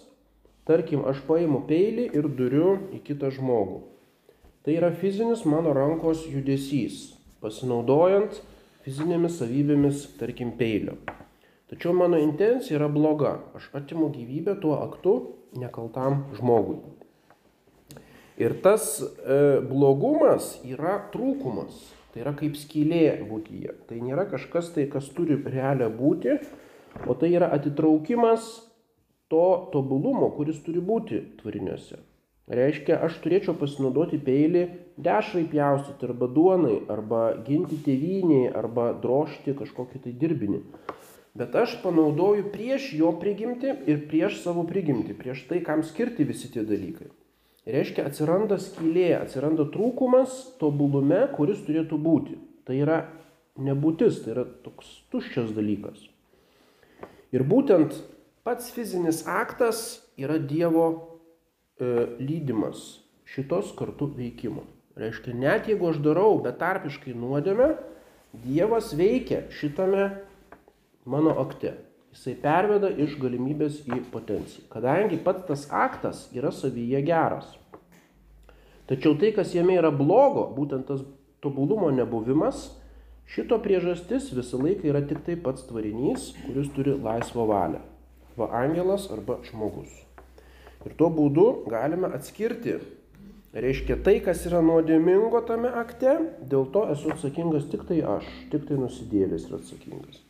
tarkim, 0.65 1.03
aš 1.05 1.21
paimu 1.29 1.67
peilį 1.69 2.07
ir 2.17 2.29
duriu 2.39 2.71
į 2.97 3.03
kitą 3.05 3.29
žmogų. 3.37 3.83
Tai 4.65 4.73
yra 4.73 4.89
fizinis 4.97 5.45
mano 5.45 5.75
rankos 5.77 6.25
judesys, 6.33 7.13
pasinaudojant 7.45 8.41
fizinėmis 8.87 9.37
savybėmis, 9.37 10.07
tarkim, 10.17 10.55
peilio. 10.57 10.97
Tačiau 11.69 11.93
mano 11.99 12.17
intencija 12.23 12.79
yra 12.79 12.89
bloga. 12.89 13.35
Aš 13.59 13.69
atimu 13.77 14.09
gyvybę 14.15 14.57
tuo 14.63 14.79
aktu 14.81 15.15
nekaltam 15.61 16.23
žmogui. 16.39 16.81
Ir 18.41 18.57
tas 18.65 18.97
e, 19.03 19.61
blogumas 19.61 20.55
yra 20.65 20.97
trūkumas. 21.13 21.96
Tai 22.17 22.23
yra 22.25 22.31
kaip 22.33 22.55
skylė 22.57 23.01
būtyje. 23.29 23.75
Tai 23.91 23.97
nėra 24.01 24.23
kažkas 24.31 24.71
tai, 24.73 24.87
kas 24.89 25.11
turi 25.13 25.35
realią 25.37 25.91
būti, 25.93 26.39
o 27.05 27.13
tai 27.13 27.29
yra 27.37 27.51
atitraukimas 27.53 28.47
to 29.29 29.43
tobulumo, 29.75 30.31
kuris 30.33 30.63
turi 30.65 30.81
būti 30.81 31.19
tvariniuose. 31.43 31.99
Reiškia, 32.57 32.97
aš 33.05 33.19
turėčiau 33.21 33.53
pasinaudoti 33.61 34.17
peilį 34.17 34.65
dešrai 34.97 35.45
pjaustyti 35.53 36.09
arba 36.09 36.31
duonai, 36.39 36.79
arba 36.97 37.21
ginti 37.45 37.77
tėvynį, 37.85 38.41
arba 38.63 38.95
drošti 39.03 39.53
kažkokį 39.61 40.03
tai 40.07 40.17
dirbinį. 40.17 40.63
Bet 41.37 41.53
aš 41.67 41.77
panaudoju 41.85 42.49
prieš 42.57 42.95
jo 42.97 43.13
prigimti 43.21 43.77
ir 43.93 44.07
prieš 44.09 44.41
savo 44.47 44.65
prigimti, 44.65 45.13
prieš 45.13 45.45
tai, 45.53 45.61
kam 45.61 45.85
skirti 45.85 46.25
visi 46.25 46.49
tie 46.49 46.65
dalykai. 46.65 47.13
Reiškia, 47.67 48.05
atsiranda 48.07 48.61
skylė, 48.63 49.09
atsiranda 49.19 49.65
trūkumas 49.75 50.37
tobulume, 50.61 51.25
kuris 51.35 51.65
turėtų 51.67 51.99
būti. 51.99 52.37
Tai 52.67 52.77
yra 52.79 52.99
nebūtis, 53.59 54.21
tai 54.23 54.37
yra 54.37 54.45
toks 54.63 54.93
tuščias 55.11 55.51
dalykas. 55.57 56.05
Ir 57.35 57.43
būtent 57.43 57.97
pats 58.47 58.71
fizinis 58.71 59.25
aktas 59.27 60.05
yra 60.15 60.39
Dievo 60.39 60.87
e, 60.95 62.07
lydimas 62.23 63.01
šitos 63.27 63.75
kartu 63.79 64.13
veikimo. 64.15 64.63
Reiškia, 64.97 65.35
net 65.35 65.67
jeigu 65.69 65.91
aš 65.91 65.99
darau 66.05 66.39
betarpiškai 66.45 67.17
nuodėmę, 67.19 67.75
Dievas 68.47 68.93
veikia 68.95 69.43
šitame 69.55 70.07
mano 71.09 71.35
akte. 71.43 71.75
Jisai 72.17 72.33
perveda 72.41 72.89
iš 72.89 73.19
galimybės 73.21 73.83
į 73.93 74.01
potenciją. 74.09 74.65
Kadangi 74.73 75.19
pats 75.21 75.45
tas 75.51 75.67
aktas 75.69 76.23
yra 76.33 76.49
savyje 76.49 77.03
geras. 77.05 77.51
Tačiau 78.89 79.19
tai, 79.21 79.35
kas 79.37 79.53
jame 79.53 79.75
yra 79.77 79.91
blogo, 79.93 80.47
būtent 80.57 80.87
tas 80.89 81.03
tobulumo 81.45 81.91
nebuvimas, 81.93 82.71
šito 83.29 83.59
priežastis 83.61 84.31
visą 84.33 84.63
laiką 84.63 84.89
yra 84.89 85.03
tik 85.05 85.21
tai 85.27 85.37
pats 85.37 85.67
tvarinys, 85.69 86.31
kuris 86.47 86.71
turi 86.73 86.95
laisvą 86.97 87.45
valią. 87.51 87.83
Va 88.41 88.49
angelas 88.63 89.11
arba 89.13 89.37
žmogus. 89.45 89.93
Ir 90.87 90.95
tuo 90.97 91.11
būdu 91.13 91.47
galime 91.69 92.09
atskirti, 92.17 92.79
reiškia 93.53 93.99
tai, 94.07 94.21
kas 94.25 94.47
yra 94.49 94.63
nuodėmingo 94.65 95.43
tame 95.51 95.69
akte, 95.83 96.17
dėl 96.49 96.71
to 96.73 96.87
esu 96.95 97.13
atsakingas 97.13 97.69
tik 97.73 97.85
tai 97.91 98.01
aš, 98.17 98.31
tik 98.55 98.65
tai 98.71 98.81
nusidėlis 98.81 99.51
yra 99.51 99.61
atsakingas. 99.61 100.26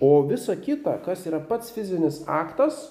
O 0.00 0.22
visa 0.26 0.56
kita, 0.56 0.96
kas 1.04 1.26
yra 1.28 1.40
pats 1.46 1.72
fizinis 1.74 2.22
aktas, 2.26 2.88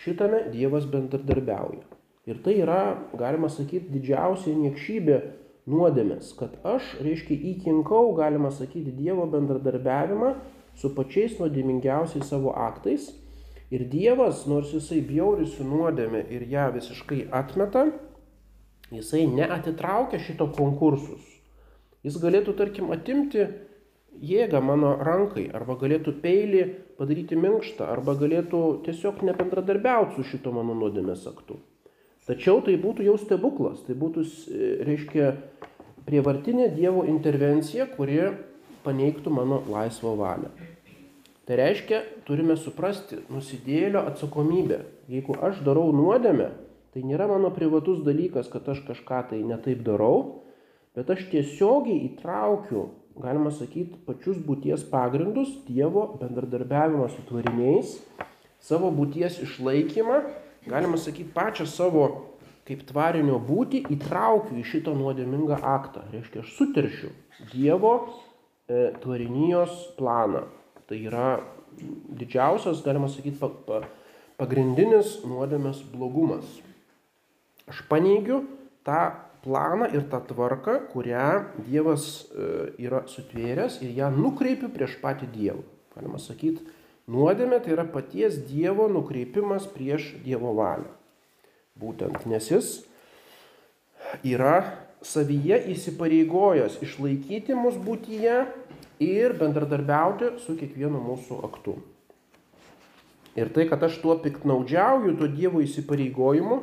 šitame 0.00 0.46
Dievas 0.52 0.86
bendradarbiauja. 0.90 1.84
Ir 2.26 2.40
tai 2.42 2.56
yra, 2.58 2.96
galima 3.14 3.48
sakyti, 3.50 3.92
didžiausia 3.94 4.54
niekšybė 4.58 5.18
nuodėmės, 5.70 6.32
kad 6.38 6.56
aš, 6.66 6.96
reiškia, 7.02 7.36
įkinkau, 7.52 8.10
galima 8.18 8.50
sakyti, 8.54 8.94
Dievo 8.94 9.26
bendradarbiavimą 9.30 10.34
su 10.78 10.90
pačiais 10.94 11.38
nuodėmingiausiais 11.40 12.26
savo 12.26 12.54
aktais. 12.66 13.12
Ir 13.70 13.86
Dievas, 13.90 14.44
nors 14.46 14.70
jisai 14.74 15.00
bjaurisi 15.06 15.64
nuodėmė 15.66 16.24
ir 16.34 16.44
ją 16.50 16.68
visiškai 16.74 17.24
atmeta, 17.34 17.88
jisai 18.94 19.24
neatitraukia 19.26 20.20
šito 20.22 20.46
konkursus. 20.54 21.22
Jis 22.06 22.20
galėtų, 22.22 22.54
tarkim, 22.58 22.92
atimti 22.94 23.48
jėgą 24.22 24.60
mano 24.64 24.96
rankai, 25.04 25.46
arba 25.54 25.76
galėtų 25.80 26.16
peilį 26.22 26.62
padaryti 26.98 27.36
minkštą, 27.38 27.88
arba 27.92 28.16
galėtų 28.18 28.60
tiesiog 28.86 29.22
nebendradarbiauti 29.26 30.16
su 30.16 30.26
šito 30.32 30.52
mano 30.56 30.76
nuodėmės 30.78 31.26
aktu. 31.30 31.58
Tačiau 32.26 32.58
tai 32.66 32.74
būtų 32.82 33.04
jau 33.06 33.14
stebuklas, 33.22 33.84
tai 33.86 33.94
būtų, 33.94 34.24
e, 34.50 34.70
reiškia, 34.88 35.28
prievartinė 36.06 36.70
Dievo 36.74 37.04
intervencija, 37.06 37.86
kuri 37.96 38.32
paneigtų 38.86 39.30
mano 39.34 39.60
laisvą 39.70 40.14
valią. 40.18 40.50
Tai 41.46 41.58
reiškia, 41.60 42.00
turime 42.26 42.56
suprasti 42.58 43.20
nusidėlio 43.30 44.02
atsakomybę. 44.10 44.80
Jeigu 45.10 45.36
aš 45.38 45.60
darau 45.66 45.92
nuodėmę, 45.94 46.50
tai 46.94 47.04
nėra 47.06 47.28
mano 47.30 47.52
privatus 47.54 48.02
dalykas, 48.02 48.48
kad 48.50 48.66
aš 48.66 48.82
kažką 48.88 49.20
tai 49.30 49.42
netaip 49.46 49.84
darau, 49.86 50.42
bet 50.98 51.10
aš 51.14 51.28
tiesiogiai 51.30 52.08
įtraukiu 52.08 52.88
galima 53.20 53.50
sakyti, 53.54 53.98
pačius 54.06 54.38
būties 54.44 54.84
pagrindus, 54.90 55.52
Dievo 55.68 56.06
bendradarbiavimą 56.20 57.08
su 57.12 57.24
tvariniais, 57.28 57.96
savo 58.62 58.90
būties 58.94 59.40
išlaikymą, 59.46 60.20
galima 60.68 61.00
sakyti, 61.00 61.32
pačią 61.34 61.68
savo 61.70 62.06
kaip 62.66 62.82
tvarinio 62.88 63.38
būti 63.42 63.84
įtraukiu 63.94 64.58
į 64.58 64.64
šitą 64.66 64.94
nuodėmingą 64.98 65.60
aktą. 65.62 66.02
Reiškia, 66.12 66.42
aš 66.42 66.54
suteršiu 66.58 67.12
Dievo 67.52 67.92
e, 68.02 68.90
tvarinijos 69.02 69.76
planą. 69.98 70.46
Tai 70.86 70.98
yra 70.98 71.28
didžiausias, 71.76 72.82
galima 72.84 73.08
sakyti, 73.12 73.38
pa, 73.38 73.50
pa, 73.68 73.82
pagrindinis 74.40 75.20
nuodėmės 75.26 75.84
blogumas. 75.92 76.46
Aš 77.70 77.82
paneigiu 77.90 78.44
tą 78.86 79.25
planą 79.46 79.86
ir 79.94 80.08
tą 80.10 80.20
tvarką, 80.26 80.80
kurią 80.90 81.28
Dievas 81.68 82.26
e, 82.26 82.48
yra 82.82 83.04
sutvėręs 83.06 83.78
ir 83.86 83.94
ją 84.00 84.10
nukreipiu 84.16 84.72
prieš 84.74 84.98
patį 85.02 85.30
Dievą. 85.30 85.62
Galima 85.94 86.18
sakyti, 86.20 86.66
nuodėmė 87.08 87.62
tai 87.62 87.76
yra 87.76 87.86
paties 87.88 88.40
Dievo 88.50 88.90
nukreipimas 88.90 89.68
prieš 89.70 90.16
Dievo 90.26 90.50
valią. 90.58 90.90
Būtent, 91.78 92.26
nes 92.26 92.50
jis 92.50 92.70
yra 94.26 94.58
savyje 95.06 95.60
įsipareigojęs 95.74 96.80
išlaikyti 96.82 97.54
mus 97.54 97.76
būtyje 97.78 98.40
ir 99.04 99.36
bendradarbiauti 99.38 100.36
su 100.42 100.56
kiekvienu 100.58 101.02
mūsų 101.04 101.42
aktu. 101.46 101.76
Ir 103.36 103.50
tai, 103.52 103.66
kad 103.68 103.82
aš 103.84 103.98
tuo 104.00 104.16
piktnaudžiauju, 104.24 105.12
tuo 105.18 105.28
Dievo 105.28 105.60
įsipareigojimu, 105.60 106.62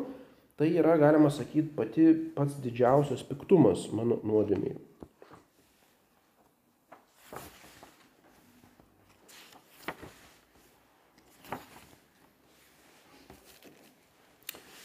Tai 0.53 0.67
yra, 0.69 0.97
galima 1.01 1.31
sakyti, 1.33 1.71
pati 1.73 2.03
pats 2.35 2.59
didžiausias 2.61 3.23
piktumas 3.25 3.87
mano 3.89 4.19
nuodėmiai. 4.21 4.75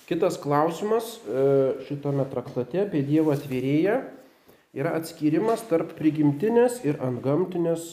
Kitas 0.09 0.41
klausimas 0.41 1.19
e, 1.21 1.45
šitame 1.85 2.25
traktate 2.33 2.87
apie 2.87 3.05
Dievo 3.05 3.37
atvėrėją 3.37 4.01
yra 4.73 4.97
atskirimas 4.97 5.69
tarp 5.69 5.93
prigimtinės 6.01 6.81
ir 6.89 6.97
antgamtinės 7.05 7.91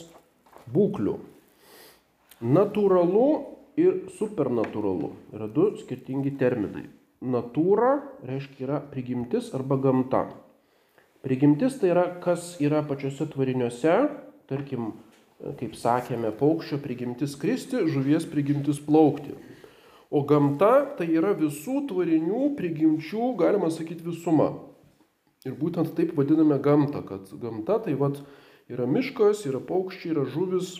būklių. 0.72 1.20
Natūralu 2.56 3.30
ir 3.76 4.06
supernatūralu 4.16 5.12
yra 5.36 5.52
du 5.52 5.74
skirtingi 5.82 6.38
terminai 6.40 6.88
natūra 7.24 8.00
reiškia 8.26 8.68
yra 8.68 8.80
prigimtis 8.92 9.54
arba 9.56 9.78
gamta. 9.82 10.26
Prigimtis 11.26 11.80
tai 11.82 11.90
yra, 11.94 12.06
kas 12.22 12.56
yra 12.62 12.84
pačiuose 12.86 13.26
tvariniuose, 13.34 13.96
tarkim, 14.50 14.94
kaip 15.60 15.76
sakėme, 15.80 16.32
paukščio 16.38 16.80
prigimtis 16.84 17.36
kristi, 17.40 17.86
žuvies 17.90 18.28
prigimtis 18.30 18.82
plaukti. 18.84 19.34
O 20.14 20.22
gamta 20.28 20.86
tai 21.00 21.10
yra 21.18 21.34
visų 21.36 21.88
tvarinių 21.90 22.52
prigimčių, 22.60 23.34
galima 23.40 23.72
sakyti, 23.74 24.06
visuma. 24.06 24.52
Ir 25.46 25.58
būtent 25.58 25.96
taip 25.98 26.14
vadiname 26.18 26.60
gamtą, 26.62 27.02
kad 27.06 27.32
gamta 27.42 27.80
tai 27.86 27.98
vat, 27.98 28.22
yra 28.70 28.86
miškas, 28.90 29.44
yra 29.50 29.60
paukščiai, 29.62 30.14
yra 30.14 30.28
žuvis, 30.30 30.76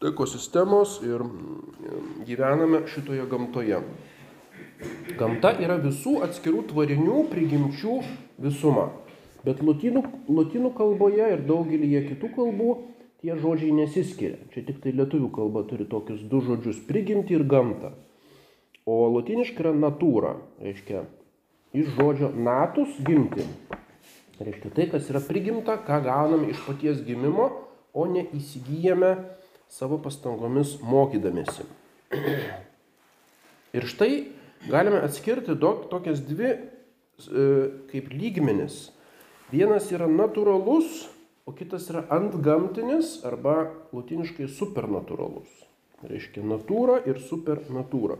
ekosistemos 0.00 0.98
ir 1.04 1.22
gyvename 2.24 2.86
šitoje 2.88 3.26
gamtoje. 3.28 3.82
Gamta 5.18 5.52
yra 5.60 5.76
visų 5.82 6.20
atskirų 6.24 6.66
tvarinių 6.70 7.24
prigimčių 7.32 7.96
visuma. 8.40 8.90
Bet 9.44 9.62
lotynų, 9.64 10.04
lotynų 10.28 10.72
kalboje 10.76 11.26
ir 11.34 11.44
daugelį 11.48 12.04
kitų 12.10 12.30
kalbų 12.36 12.70
tie 13.20 13.36
žodžiai 13.36 13.72
nesiskiria. 13.76 14.38
Čia 14.52 14.64
tik 14.68 14.80
tai 14.84 14.92
lietuvių 14.96 15.30
kalba 15.32 15.64
turi 15.68 15.86
tokius 15.88 16.22
du 16.28 16.40
žodžius- 16.44 16.80
prigimti 16.88 17.36
ir 17.36 17.44
gamtą. 17.44 17.92
O 18.86 19.08
latiniškai 19.16 19.64
yra 19.64 19.72
natūra, 19.76 20.36
reiškia 20.60 21.04
iš 21.72 21.92
žodžio 21.96 22.32
natus 22.34 22.88
gimti. 23.04 23.44
Reiškia 24.40 24.70
tai, 24.74 24.86
kas 24.88 25.10
yra 25.12 25.20
prigimta, 25.20 25.76
ką 25.76 26.00
gauname 26.04 26.50
iš 26.50 26.64
paties 26.64 27.04
gimimo, 27.04 27.50
o 27.92 28.06
ne 28.06 28.24
įsigijame 28.24 29.16
savo 29.68 29.98
pastangomis 29.98 30.78
mokydamėsi. 30.80 31.66
Ir 33.76 33.86
štai 33.86 34.39
galime 34.68 35.00
atskirti 35.04 35.56
tokias 35.60 36.20
dvi 36.26 36.50
e, 36.50 36.58
kaip 37.92 38.10
lygmenis. 38.12 38.90
Vienas 39.50 39.88
yra 39.90 40.06
natūralus, 40.06 41.08
o 41.48 41.54
kitas 41.56 41.88
yra 41.90 42.04
antgamtinis 42.14 43.18
arba 43.26 43.72
latiniškai 43.94 44.46
supernatūralus. 44.52 45.48
Reiškia 46.06 46.44
natūra 46.46 47.00
ir 47.08 47.18
supernatūra. 47.20 48.16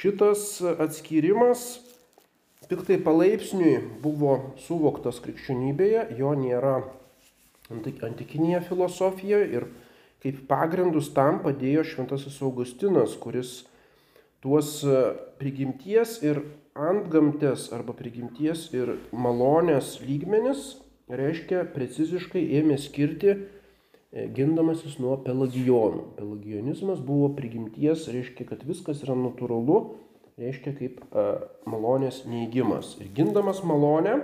Šitas 0.00 0.60
atskyrimas 0.62 1.80
tik 2.70 2.84
tai 2.86 3.00
palaipsniui 3.02 3.80
buvo 4.02 4.54
suvoktas 4.62 5.18
krikščionybėje, 5.24 6.06
jo 6.20 6.30
nėra 6.38 6.76
antikinėje 7.70 8.60
filosofijoje 8.68 9.48
ir 9.56 9.66
kaip 10.22 10.44
pagrindus 10.50 11.10
tam 11.16 11.40
padėjo 11.42 11.82
Šventasis 11.88 12.38
Augustinas, 12.44 13.16
kuris 13.18 13.64
tuos 14.40 14.80
prigimties 15.40 16.18
ir 16.24 16.42
antgamtės 16.78 17.68
arba 17.76 17.92
prigimties 17.96 18.68
ir 18.76 18.94
malonės 19.12 19.98
lygmenis, 20.04 20.78
reiškia, 21.10 21.64
preciziškai 21.74 22.42
ėmė 22.60 22.78
skirti 22.80 23.34
E, 24.10 24.24
gindamasis 24.34 24.96
nuo 24.98 25.14
pelagijonų. 25.22 26.02
Pelagionizmas 26.16 26.98
buvo 27.06 27.28
prigimties, 27.36 28.08
reiškia, 28.10 28.48
kad 28.48 28.64
viskas 28.66 29.04
yra 29.04 29.14
natūralu, 29.14 29.76
reiškia 30.40 30.72
kaip 30.80 30.96
e, 31.14 31.26
malonės 31.70 32.24
neįgymas. 32.26 32.96
Ir 32.98 33.12
gindamas 33.14 33.62
malonę, 33.62 34.16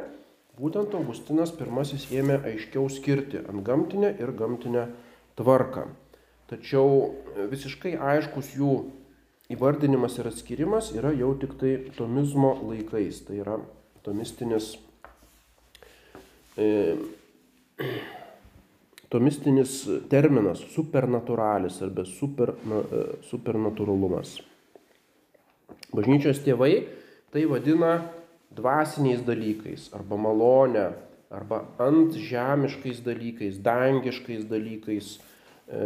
būtent 0.59 0.97
Augustinas 0.99 1.55
pirmasis 1.55 2.09
ėmė 2.11 2.41
aiškiau 2.51 2.89
skirti 2.91 3.45
ant 3.45 3.63
gamtinę 3.67 4.11
ir 4.19 4.35
gamtinę 4.35 4.89
tvarką. 5.39 5.87
Tačiau 6.51 6.91
e, 7.07 7.47
visiškai 7.55 7.95
aiškus 7.95 8.57
jų 8.59 8.73
įvardinimas 9.53 10.19
ir 10.19 10.31
atskirimas 10.31 10.91
yra 10.97 11.13
jau 11.15 11.33
tik 11.39 11.55
tai 11.61 11.77
tomizmo 11.97 12.55
laikais. 12.67 13.23
Tai 13.27 13.39
yra 13.43 13.57
tomistinis 14.07 14.75
e, 16.59 16.97
tomistinis 19.13 19.79
terminas 20.11 20.63
supernaturalis 20.75 21.81
arba 21.87 22.05
super, 22.09 22.55
na, 22.67 22.83
e, 22.83 23.07
supernatūralumas. 23.31 24.39
Bažnyčios 25.95 26.43
tėvai 26.45 26.87
tai 27.33 27.47
vadina 27.51 28.01
dvasiniais 28.57 29.23
dalykais 29.27 29.91
arba 29.97 30.19
malonę 30.19 30.89
arba 31.31 31.65
ant 31.83 32.15
žemiškais 32.15 33.03
dalykais, 33.05 33.59
dangiškais 33.63 34.47
dalykais 34.51 35.17
e, 35.67 35.81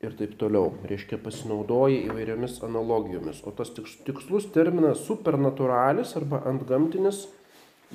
ir 0.00 0.16
taip 0.16 0.36
toliau. 0.40 0.72
Reiškia 0.88 1.18
pasinaudoja 1.20 2.00
įvairiomis 2.08 2.60
analogijomis. 2.64 3.42
O 3.44 3.52
tas 3.56 3.72
tikslus 3.76 4.48
terminas 4.54 5.04
supernaturalis 5.06 6.14
arba 6.20 6.42
antgamtinis 6.48 7.26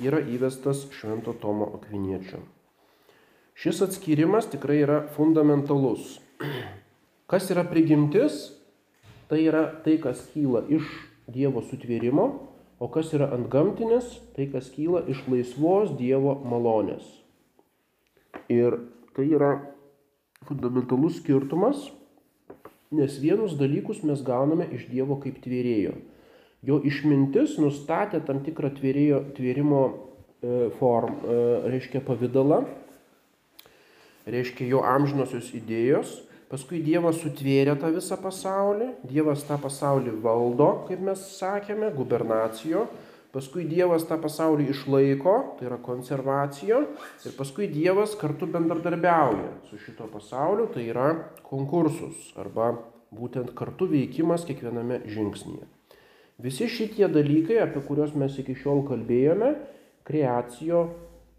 yra 0.02 0.20
įvestas 0.20 0.86
Švento 0.94 1.34
Tomo 1.40 1.72
Akviniečio. 1.78 2.42
Šis 3.56 3.80
atskyrimas 3.86 4.50
tikrai 4.52 4.82
yra 4.84 5.00
fundamentalus. 5.16 6.18
Kas 7.30 7.48
yra 7.50 7.64
prigimtis? 7.66 8.52
Tai 9.26 9.40
yra 9.42 9.64
tai, 9.82 9.96
kas 9.98 10.20
kyla 10.30 10.60
iš 10.70 10.86
Dievo 11.26 11.58
sutvėrimo, 11.66 12.26
o 12.78 12.86
kas 12.94 13.08
yra 13.16 13.26
antgamtinis, 13.34 14.12
tai 14.36 14.46
kas 14.52 14.68
kyla 14.70 15.00
iš 15.10 15.24
laisvos 15.26 15.96
Dievo 15.98 16.36
malonės. 16.46 17.02
Ir 18.46 18.76
tai 19.16 19.26
yra 19.34 19.50
fundamentalus 20.44 21.20
skirtumas, 21.22 21.88
nes 22.92 23.16
vienus 23.22 23.56
dalykus 23.58 24.04
mes 24.06 24.20
gauname 24.26 24.68
iš 24.76 24.88
Dievo 24.92 25.16
kaip 25.22 25.40
tvėrėjo. 25.44 25.96
Jo 26.66 26.80
išmintis 26.84 27.56
nustatė 27.62 28.20
tam 28.26 28.42
tikrą 28.44 28.72
tvėrėjo, 28.76 29.22
tvėrimo 29.36 29.82
e, 29.86 30.68
form, 30.80 31.22
e, 31.22 31.38
reiškia 31.72 32.02
pavydalą 32.04 32.64
reiškia 34.30 34.66
jo 34.70 34.82
amžinosios 34.86 35.52
idėjos, 35.56 36.18
paskui 36.50 36.82
Dievas 36.84 37.20
sutvėrė 37.22 37.76
tą 37.80 37.92
visą 37.94 38.18
pasaulį, 38.20 38.90
Dievas 39.06 39.44
tą 39.46 39.58
pasaulį 39.62 40.16
valdo, 40.22 40.70
kaip 40.88 41.02
mes 41.06 41.22
sakėme, 41.38 41.92
gubernacijo, 41.94 42.86
paskui 43.36 43.66
Dievas 43.68 44.08
tą 44.08 44.16
pasaulį 44.22 44.70
išlaiko, 44.72 45.36
tai 45.58 45.68
yra 45.68 45.76
konservacijo, 45.84 46.82
ir 47.28 47.36
paskui 47.36 47.68
Dievas 47.68 48.16
kartu 48.16 48.48
bendradarbiauja 48.48 49.52
su 49.68 49.78
šito 49.84 50.08
pasauliu, 50.08 50.70
tai 50.72 50.88
yra 50.88 51.12
konkursus 51.44 52.32
arba 52.40 52.72
būtent 53.14 53.52
kartu 53.56 53.90
veikimas 53.92 54.48
kiekviename 54.48 55.04
žingsnyje. 55.12 55.68
Visi 56.42 56.66
šitie 56.68 57.06
dalykai, 57.08 57.62
apie 57.62 57.80
kuriuos 57.84 58.16
mes 58.16 58.34
iki 58.40 58.56
šiol 58.58 58.82
kalbėjome, 58.88 59.54
kreacijo 60.08 60.88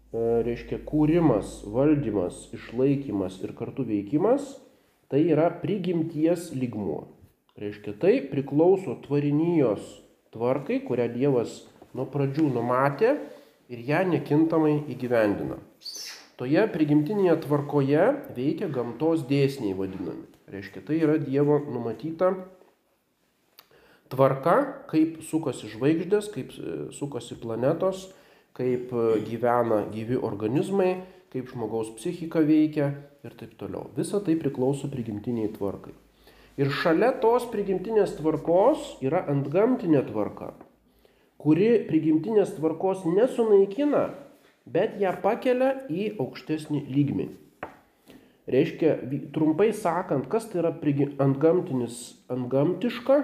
E, 0.08 0.20
reiškia 0.40 0.78
kūrimas, 0.88 1.58
valdymas, 1.68 2.46
išlaikymas 2.56 3.42
ir 3.44 3.52
kartu 3.58 3.84
veikimas, 3.84 4.54
tai 5.12 5.20
yra 5.34 5.50
prigimties 5.60 6.48
lygmuo. 6.56 7.02
Reiškia, 7.60 7.92
tai 8.00 8.14
priklauso 8.30 8.96
tvarinijos 9.04 9.84
tvarkai, 10.32 10.78
kurią 10.86 11.10
Dievas 11.12 11.58
nuo 11.96 12.06
pradžių 12.10 12.48
numatė 12.52 13.14
ir 13.72 13.82
ją 13.88 14.04
nekintamai 14.08 14.74
įgyvendina. 14.92 15.58
Toje 16.38 16.62
prigimtinėje 16.70 17.34
tvarkoje 17.48 18.04
veikia 18.36 18.68
gamtos 18.70 19.24
dėsniai 19.26 19.74
vadinami. 19.74 20.26
Reiškia, 20.48 20.84
tai 20.86 21.00
yra 21.02 21.18
Dievo 21.20 21.58
numatyta 21.66 22.30
tvarka, 24.12 24.56
kaip 24.88 25.18
sukasi 25.26 25.68
žvaigždės, 25.72 26.30
kaip 26.32 26.54
e, 26.54 26.76
sukasi 26.96 27.36
planetos, 27.40 28.06
kaip 28.56 28.92
e, 28.94 29.06
gyvena 29.26 29.82
gyvi 29.92 30.16
organizmai, 30.16 30.92
kaip 31.34 31.50
žmogaus 31.52 31.90
psichika 31.98 32.40
veikia 32.40 32.92
ir 33.26 33.34
taip 33.36 33.58
toliau. 33.60 33.90
Visa 33.98 34.22
tai 34.24 34.38
priklauso 34.40 34.88
prigimtiniai 34.88 35.50
tvarkai. 35.58 35.92
Ir 36.58 36.72
šalia 36.74 37.12
tos 37.22 37.44
prigimtinės 37.52 38.16
tvarkos 38.18 38.96
yra 39.04 39.20
antgamtinė 39.30 40.00
tvarka, 40.08 40.54
kuri 41.38 41.70
prigimtinės 41.88 42.56
tvarkos 42.58 43.06
nesunaikina, 43.06 44.08
bet 44.66 44.98
ją 45.00 45.14
pakelia 45.22 45.74
į 45.88 46.12
aukštesnį 46.18 46.84
lygmenį. 46.90 47.34
Reiškia, 48.48 48.94
trumpai 49.34 49.72
sakant, 49.76 50.26
kas 50.32 50.48
tai 50.48 50.62
yra 50.62 50.72
antgamtinis, 51.20 52.16
antgamtiška, 52.32 53.18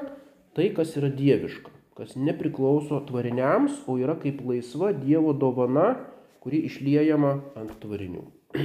tai 0.55 0.69
kas 0.77 0.97
yra 1.01 1.09
dieviška 1.09 1.75
kas 1.95 2.17
nepriklauso 2.19 2.99
tvariniams, 3.07 3.85
o 3.87 3.97
yra 4.03 4.17
kaip 4.19 4.43
laisva 4.43 4.91
Dievo 4.93 5.33
dovana, 5.33 5.95
kuri 6.43 6.65
išliejama 6.67 7.35
ant 7.59 7.75
tvarinių. 7.83 8.25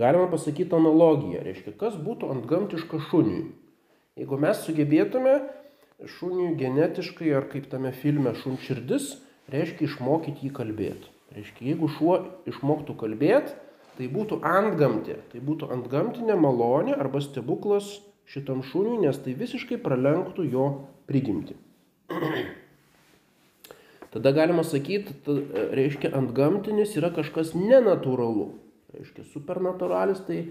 Galima 0.00 0.26
pasakyti 0.32 0.74
analogiją, 0.74 1.44
reiškia, 1.46 1.76
kas 1.78 1.94
būtų 1.94 2.32
ant 2.34 2.48
gamtiška 2.50 2.98
šuniui. 3.08 3.52
Jeigu 4.18 4.38
mes 4.42 4.64
sugebėtume 4.66 5.36
šuniui 6.02 6.54
genetiškai 6.58 7.30
ar 7.36 7.46
kaip 7.50 7.68
tame 7.70 7.92
filme 7.94 8.34
šunširdis, 8.40 9.10
reiškia 9.52 9.88
išmokyti 9.88 10.48
jį 10.48 10.54
kalbėti. 10.56 11.12
Reiškia, 11.34 11.68
jeigu 11.72 11.90
šuo 11.90 12.16
išmoktų 12.50 12.96
kalbėti, 13.00 13.54
tai 13.98 14.08
būtų 14.10 14.40
antgamtė, 14.46 15.20
tai 15.32 15.42
būtų 15.44 15.70
antgamtinė 15.74 16.36
malonė 16.38 16.96
arba 16.98 17.22
stebuklas 17.22 17.96
šitam 18.30 18.62
šuniui, 18.66 19.00
nes 19.06 19.18
tai 19.22 19.34
visiškai 19.38 19.78
pralenktų 19.82 20.46
jo 20.50 20.66
prigimti. 21.10 21.56
Tada 24.14 24.30
galima 24.30 24.62
sakyti, 24.62 25.16
reiškia, 25.74 26.12
antgamtinis 26.14 26.94
yra 26.98 27.10
kažkas 27.14 27.50
nenatūralu. 27.58 28.52
Reiškia, 28.94 29.26
supernatūralis 29.32 30.20
tai 30.28 30.44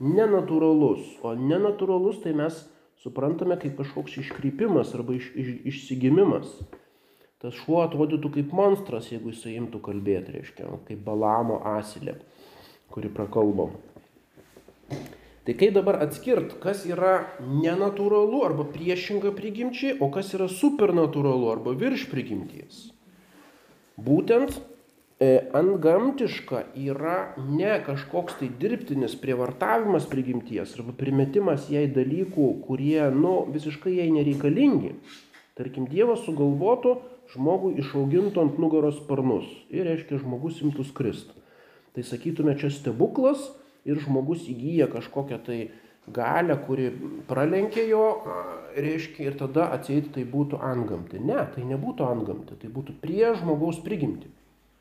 nenatūralus, 0.00 1.04
o 1.20 1.34
nenatūralus 1.36 2.22
tai 2.24 2.32
mes 2.36 2.62
suprantame 3.00 3.56
kaip 3.60 3.78
kažkoks 3.80 4.18
iškrypimas 4.20 4.94
arba 4.96 5.16
iš, 5.16 5.30
iš, 5.34 5.50
išsigimimas. 5.72 6.52
Tas 7.40 7.56
šuo 7.56 7.80
atrodytų 7.86 8.34
kaip 8.34 8.50
monstras, 8.52 9.08
jeigu 9.08 9.32
jisai 9.32 9.54
imtų 9.56 9.80
kalbėti, 9.86 10.34
reiškia, 10.36 10.68
kaip 10.88 11.00
balamo 11.06 11.62
asilė, 11.78 12.18
kuri 12.92 13.08
prakalbo. 13.12 13.70
Tai 15.46 15.54
kaip 15.56 15.72
dabar 15.72 15.96
atskirt, 16.04 16.58
kas 16.60 16.84
yra 16.84 17.14
nenatūralu 17.40 18.42
arba 18.44 18.66
priešinga 18.68 19.32
prigimčiai, 19.38 19.96
o 20.04 20.10
kas 20.12 20.34
yra 20.36 20.50
supernatūralu 20.52 21.48
arba 21.48 21.72
virš 21.80 22.10
prigimties? 22.12 22.90
Būtent 23.96 24.60
antgamtiška 25.20 26.62
yra 26.80 27.34
ne 27.36 27.74
kažkoks 27.84 28.38
tai 28.40 28.48
dirbtinis 28.60 29.18
prievartavimas 29.20 30.06
prigimties 30.08 30.72
arba 30.78 30.94
primetimas 30.96 31.66
jai 31.68 31.84
dalykų, 31.92 32.46
kurie, 32.64 33.02
nu, 33.12 33.34
visiškai 33.52 33.98
jai 33.98 34.08
nereikalingi. 34.14 34.94
Tarkim, 35.60 35.90
Dievas 35.92 36.24
sugalvotų 36.24 36.94
žmogui 37.34 37.74
išaugintų 37.82 38.46
ant 38.46 38.56
nugaros 38.62 38.96
sparnus 39.02 39.44
ir, 39.68 39.84
reiškia, 39.90 40.22
žmogus 40.24 40.62
imtų 40.64 40.88
skristi. 40.88 41.36
Tai 41.92 42.06
sakytume, 42.06 42.56
čia 42.56 42.72
stebuklas 42.72 43.50
ir 43.84 44.00
žmogus 44.00 44.48
įgyja 44.48 44.88
kažkokią 44.88 45.42
tai 45.44 45.60
galę, 46.08 46.56
kuri 46.64 46.88
pralenkė 47.28 47.84
jo, 47.90 48.04
reiškia, 48.72 49.28
ir 49.28 49.40
tada 49.44 49.68
atseit 49.76 50.14
tai 50.16 50.24
būtų 50.24 50.64
antgamti. 50.64 51.20
Ne, 51.20 51.44
tai 51.52 51.68
nebūtų 51.68 52.08
antgamti, 52.08 52.56
tai 52.56 52.72
būtų 52.72 52.96
prie 53.04 53.34
žmogaus 53.36 53.84
prigimti. 53.84 54.32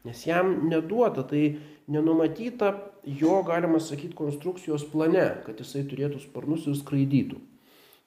Nes 0.07 0.21
jam 0.27 0.53
neduota, 0.69 1.25
tai 1.27 1.59
nenumatyta 1.91 2.73
jo, 3.03 3.41
galima 3.43 3.81
sakyti, 3.83 4.15
konstrukcijos 4.15 4.85
plane, 4.91 5.25
kad 5.45 5.59
jisai 5.59 5.83
turėtų 5.89 6.21
sparnus 6.23 6.67
ir 6.69 6.77
skraidytų. 6.79 7.39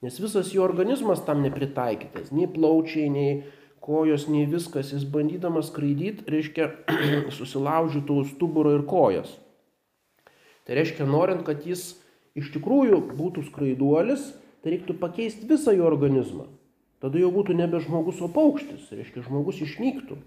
Nes 0.03 0.17
visas 0.19 0.49
jo 0.51 0.63
organizmas 0.65 1.21
tam 1.23 1.43
nepritaikytas. 1.45 2.33
Nei 2.35 2.49
plaučiai, 2.51 3.07
nei 3.13 3.35
kojos, 3.83 4.27
nei 4.31 4.47
viskas. 4.49 4.91
Jis 4.95 5.05
bandydamas 5.07 5.69
skraidyti, 5.71 6.25
reiškia, 6.33 6.69
susilaužytų 7.37 8.17
stuburą 8.33 8.77
ir 8.79 8.87
kojas. 8.89 9.31
Tai 10.67 10.79
reiškia, 10.79 11.07
norint, 11.07 11.43
kad 11.47 11.63
jis 11.67 11.93
iš 12.39 12.51
tikrųjų 12.55 12.99
būtų 13.13 13.45
skraiduolis, 13.49 14.31
tai 14.63 14.75
reiktų 14.75 14.97
pakeisti 14.99 15.47
visą 15.47 15.75
jo 15.75 15.87
organizmą. 15.87 16.47
Tada 17.03 17.19
jau 17.19 17.33
būtų 17.35 17.55
nebe 17.59 17.81
žmogus, 17.83 18.21
o 18.23 18.29
paukštis. 18.31 18.87
Reiškia, 18.95 19.25
žmogus 19.27 19.59
išnyktų. 19.65 20.17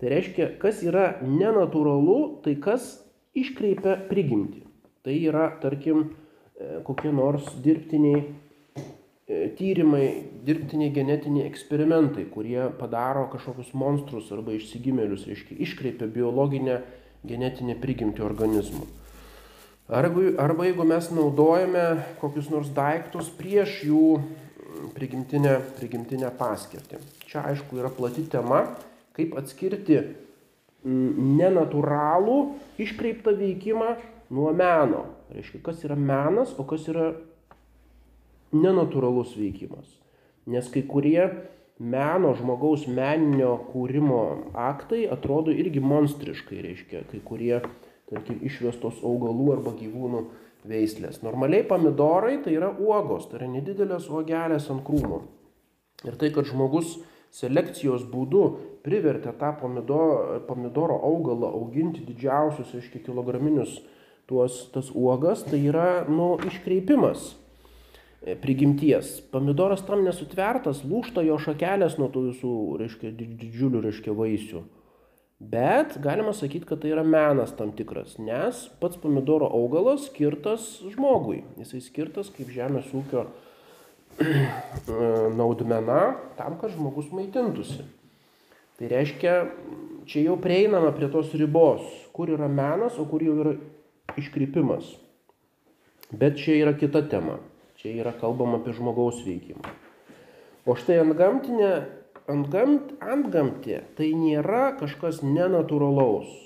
Tai 0.00 0.10
reiškia, 0.10 0.50
kas 0.62 0.82
yra 0.84 1.14
nenatūralu, 1.22 2.18
tai 2.44 2.56
kas 2.60 2.96
iškreipia 3.38 3.96
prigimtį. 4.08 4.64
Tai 5.04 5.14
yra, 5.14 5.48
tarkim, 5.62 6.08
e, 6.56 6.80
kokie 6.86 7.12
nors 7.14 7.46
dirbtiniai 7.62 8.24
e, 8.24 9.52
tyrimai, 9.58 10.06
dirbtiniai 10.46 10.90
genetiniai 10.94 11.46
eksperimentai, 11.50 12.26
kurie 12.32 12.66
padaro 12.78 13.28
kažkokius 13.32 13.74
monstrus 13.78 14.30
arba 14.34 14.56
išsigimėlius, 14.56 15.28
reiškia, 15.30 15.58
iškreipia 15.66 16.10
biologinę 16.10 16.80
genetinę 17.24 17.76
prigimtį 17.80 18.24
organizmų. 18.24 18.86
Arba, 19.88 20.30
arba 20.40 20.64
jeigu 20.64 20.84
mes 20.88 21.10
naudojame 21.12 21.84
kokius 22.20 22.48
nors 22.52 22.70
daiktus 22.72 23.28
prieš 23.36 23.82
jų 23.84 24.06
prigimtinę, 24.96 25.58
prigimtinę 25.76 26.30
paskirtį. 26.38 27.00
Čia 27.28 27.44
aišku 27.50 27.76
yra 27.80 27.90
plati 27.92 28.24
tema, 28.32 28.64
kaip 29.14 29.36
atskirti 29.38 30.00
mm, 30.00 31.36
nenatūralų 31.38 32.38
iškreiptą 32.82 33.36
veikimą 33.38 33.94
nuo 34.34 34.52
meno. 34.56 35.04
Reiškia, 35.34 35.62
kas 35.64 35.84
yra 35.86 35.96
menas, 35.98 36.54
o 36.58 36.66
kas 36.68 36.86
yra 36.90 37.12
nenatūralus 38.54 39.34
veikimas. 39.38 39.88
Nes 40.50 40.68
kai 40.70 40.84
kurie 40.86 41.24
meno 41.80 42.34
žmogaus 42.38 42.86
meninio 42.86 43.56
kūrimo 43.72 44.20
aktai 44.54 45.04
atrodo 45.10 45.54
irgi 45.54 45.82
monstriškai, 45.82 46.60
reiškia, 46.62 47.04
kai 47.10 47.20
kurie, 47.24 47.56
tarkim, 48.10 48.38
išvestos 48.46 49.00
augalų 49.02 49.54
arba 49.56 49.74
gyvūnų 49.78 50.22
veislės. 50.68 51.22
Normaliai 51.24 51.64
pomidorai 51.68 52.38
tai 52.44 52.54
yra 52.58 52.70
uogos, 52.78 53.26
tai 53.28 53.40
yra 53.40 53.50
nedidelės 53.56 54.06
uogelės 54.12 54.70
ant 54.72 54.84
krūmo. 54.86 55.24
Ir 56.04 56.16
tai, 56.20 56.30
kad 56.34 56.46
žmogus 56.48 56.98
selekcijos 57.34 58.04
būdu 58.08 58.44
privertė 58.84 59.32
tą 59.40 59.54
pomidoro, 59.60 60.40
pomidoro 60.48 60.98
augalą 61.08 61.50
auginti 61.56 62.04
didžiausius, 62.04 62.74
reiškia, 62.76 63.00
kilograminius 63.06 63.78
tuos, 64.28 64.66
tas 64.74 64.90
uogas, 64.92 65.44
tai 65.48 65.62
yra, 65.64 66.04
nu, 66.08 66.34
iškreipimas 66.48 67.32
e, 68.22 68.36
prigimties. 68.40 69.18
Pomidoras 69.32 69.84
tam 69.88 70.04
nesutvertas, 70.04 70.84
lūšta 70.88 71.24
jo 71.24 71.40
šakelės 71.40 71.98
nuo 72.00 72.10
tų 72.12 72.28
visų, 72.30 72.54
reiškia, 72.84 73.12
didžiulių, 73.20 73.84
reiškia, 73.88 74.16
vaisių. 74.16 74.64
Bet 75.44 75.98
galima 76.00 76.32
sakyti, 76.32 76.68
kad 76.68 76.80
tai 76.80 76.92
yra 76.94 77.02
menas 77.04 77.52
tam 77.58 77.72
tikras, 77.76 78.14
nes 78.22 78.68
pats 78.80 79.00
pomidoro 79.00 79.48
augalas 79.52 80.06
skirtas 80.06 80.78
žmogui. 80.92 81.42
Jisai 81.58 81.82
skirtas 81.84 82.30
kaip 82.32 82.52
žemės 82.54 82.92
ūkio 82.94 83.26
naudmena 85.40 86.00
tam, 86.38 86.56
kad 86.60 86.72
žmogus 86.76 87.10
maitintųsi. 87.12 87.82
Tai 88.78 88.90
reiškia, 88.90 89.34
čia 90.10 90.24
jau 90.26 90.36
prieinama 90.40 90.90
prie 90.96 91.08
tos 91.12 91.32
ribos, 91.38 91.84
kur 92.16 92.32
yra 92.34 92.48
menas, 92.50 92.98
o 92.98 93.06
kur 93.08 93.22
jau 93.22 93.36
yra 93.44 93.54
iškrypimas. 94.18 94.94
Bet 96.14 96.38
čia 96.42 96.58
yra 96.62 96.74
kita 96.78 97.04
tema. 97.10 97.38
Čia 97.80 97.94
yra 98.02 98.14
kalbama 98.18 98.60
apie 98.60 98.74
žmogaus 98.74 99.20
veikimą. 99.26 99.66
O 100.64 100.74
štai 100.78 101.02
ant 101.02 101.14
gamtinė, 101.18 101.72
ant, 102.30 102.48
gamt, 102.50 102.94
ant 103.04 103.28
gamtė 103.30 103.82
tai 103.98 104.14
nėra 104.16 104.72
kažkas 104.80 105.20
nenatūralaus 105.26 106.44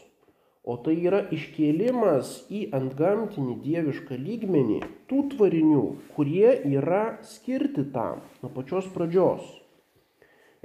o 0.69 0.77
tai 0.85 0.99
yra 1.09 1.23
iškėlimas 1.33 2.33
į 2.53 2.67
antgamtinį 2.77 3.55
dievišką 3.65 4.19
lygmenį 4.21 4.83
tų 5.09 5.23
tvarinių, 5.33 5.85
kurie 6.17 6.51
yra 6.69 7.05
skirti 7.25 7.87
tam 7.95 8.21
nuo 8.43 8.53
pačios 8.53 8.91
pradžios. 8.93 9.47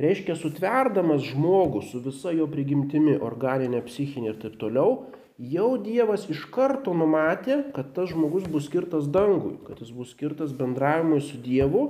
Reiškia, 0.02 0.34
sutverdamas 0.34 1.22
žmogų 1.28 1.84
su 1.86 2.00
visa 2.02 2.32
jo 2.34 2.48
prigimtimi, 2.50 3.14
organinė, 3.22 3.84
psichinė 3.86 4.32
ir 4.32 4.40
taip 4.42 4.56
toliau, 4.62 5.06
jau 5.38 5.76
Dievas 5.78 6.26
iš 6.34 6.48
karto 6.54 6.96
numatė, 6.98 7.60
kad 7.76 7.94
tas 7.94 8.10
žmogus 8.10 8.48
bus 8.50 8.66
skirtas 8.70 9.06
dangui, 9.06 9.60
kad 9.68 9.84
jis 9.84 9.92
bus 9.94 10.16
skirtas 10.16 10.56
bendravimui 10.58 11.22
su 11.22 11.38
Dievu. 11.38 11.86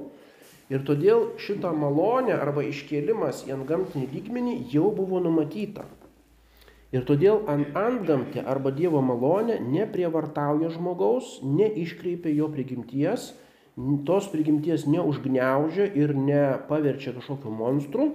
Ir 0.72 0.84
todėl 0.88 1.30
šitą 1.40 1.72
malonę 1.76 2.34
arba 2.36 2.64
iškėlimas 2.66 3.44
į 3.48 3.54
antgamtinį 3.58 4.08
lygmenį 4.14 4.56
jau 4.74 4.90
buvo 4.96 5.20
numatyta. 5.24 5.86
Ir 6.94 7.04
todėl 7.08 7.42
ant 7.52 7.76
antgamtė 7.78 8.44
arba 8.48 8.72
Dievo 8.76 9.02
malonė 9.02 9.60
neprievartauja 9.64 10.72
žmogaus, 10.76 11.40
neiškreipia 11.44 12.36
jo 12.36 12.52
prigimties, 12.54 13.32
tos 14.06 14.30
prigimties 14.30 14.86
neužgneužia 14.86 15.88
ir 15.98 16.14
nepaverčia 16.14 17.16
kažkokiu 17.16 17.52
monstru, 17.52 18.10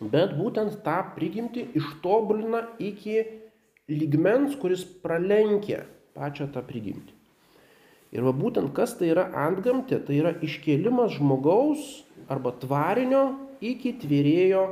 bet 0.00 0.34
būtent 0.38 0.80
tą 0.86 0.98
prigimtį 1.16 1.68
ištobulina 1.78 2.64
iki 2.80 3.20
lygmens, 3.92 4.56
kuris 4.56 4.84
pralenkia 4.84 5.84
pačią 6.16 6.48
tą 6.54 6.62
prigimtį. 6.64 7.12
Ir 8.12 8.24
va 8.26 8.32
būtent 8.36 8.74
kas 8.76 8.92
tai 8.98 9.08
yra 9.12 9.30
antgamtė, 9.46 10.02
tai 10.04 10.18
yra 10.20 10.34
iškėlimas 10.44 11.14
žmogaus 11.16 12.02
arba 12.28 12.52
tvarinio 12.60 13.22
iki 13.64 13.94
tvėrėjo 14.02 14.66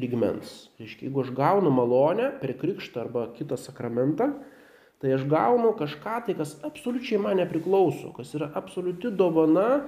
lygmens. 0.00 0.70
Reiškia, 0.80 1.08
jeigu 1.08 1.24
aš 1.26 1.32
gaunu 1.36 1.72
malonę 1.74 2.30
per 2.40 2.54
krikštą 2.60 3.04
arba 3.04 3.26
kitą 3.36 3.58
sakramentą, 3.60 4.30
tai 5.02 5.16
aš 5.16 5.26
gaunu 5.26 5.72
kažką 5.74 6.20
tai, 6.26 6.36
kas 6.38 6.54
absoliučiai 6.62 7.18
man 7.18 7.40
nepriklauso, 7.42 8.12
kas 8.14 8.30
yra 8.38 8.52
absoliuti 8.58 9.10
dovana 9.18 9.82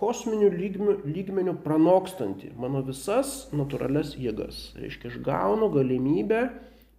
kosminių 0.00 0.48
lygmių, 0.54 0.94
lygmenių 1.04 1.58
pranokstanti 1.60 2.54
mano 2.56 2.80
visas 2.86 3.50
natūrales 3.52 4.14
jėgas. 4.16 4.70
Reiškia, 4.80 5.10
aš 5.12 5.18
gaunu 5.26 5.68
galimybę 5.74 6.46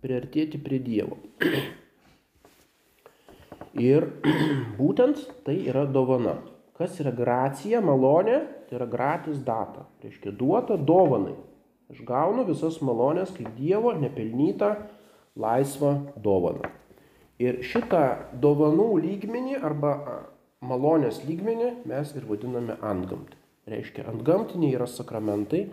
priartėti 0.06 0.62
prie 0.62 0.77
Dievo. 0.86 1.17
Ir 3.89 4.06
būtent 4.80 5.23
tai 5.47 5.58
yra 5.65 5.88
dovana. 5.89 6.38
Kas 6.77 6.99
yra 7.01 7.13
gracija, 7.13 7.82
malonė, 7.82 8.38
tai 8.69 8.77
yra 8.77 8.89
gratis 8.89 9.41
data. 9.45 9.88
Reiškia, 10.06 10.34
duota 10.38 10.77
dovanai. 10.77 11.34
Aš 11.91 12.06
gaunu 12.08 12.45
visas 12.47 12.77
malonės 12.86 13.34
kaip 13.36 13.49
Dievo 13.58 13.95
nepelnytą 13.97 14.75
laisvą 15.41 15.95
dovaną. 16.21 16.69
Ir 17.41 17.62
šitą 17.65 18.04
dovanų 18.41 18.88
lygmenį 19.01 19.58
arba 19.65 19.93
malonės 20.62 21.23
lygmenį 21.25 21.71
mes 21.89 22.12
ir 22.17 22.27
vadiname 22.30 22.75
antgamtį. 22.86 23.38
Reiškia, 23.71 24.06
antgamtiniai 24.12 24.75
yra 24.75 24.88
sakramentai, 24.89 25.63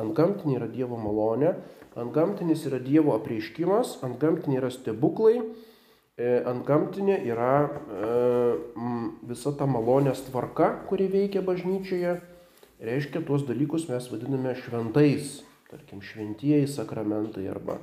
antgamtiniai 0.00 0.60
yra 0.60 0.68
Dievo 0.70 0.96
malonė, 1.00 1.54
antgamtinis 1.98 2.64
yra 2.68 2.80
Dievo 2.80 3.12
apreiškimas, 3.16 3.98
antgamtiniai 4.06 4.60
yra 4.62 4.70
stebuklai, 4.72 5.40
e, 5.40 6.30
antgamtinė 6.48 7.18
yra 7.28 7.52
e, 7.66 8.10
visa 9.28 9.52
ta 9.56 9.68
malonės 9.68 10.24
tvarka, 10.28 10.72
kuri 10.88 11.10
veikia 11.12 11.44
bažnyčioje. 11.44 12.18
Reiškia, 12.80 13.20
tuos 13.28 13.44
dalykus 13.48 13.90
mes 13.90 14.08
vadiname 14.08 14.54
šventais 14.56 15.40
tarkim, 15.70 16.02
šventieji 16.02 16.66
sakramentai 16.68 17.46
arba 17.50 17.78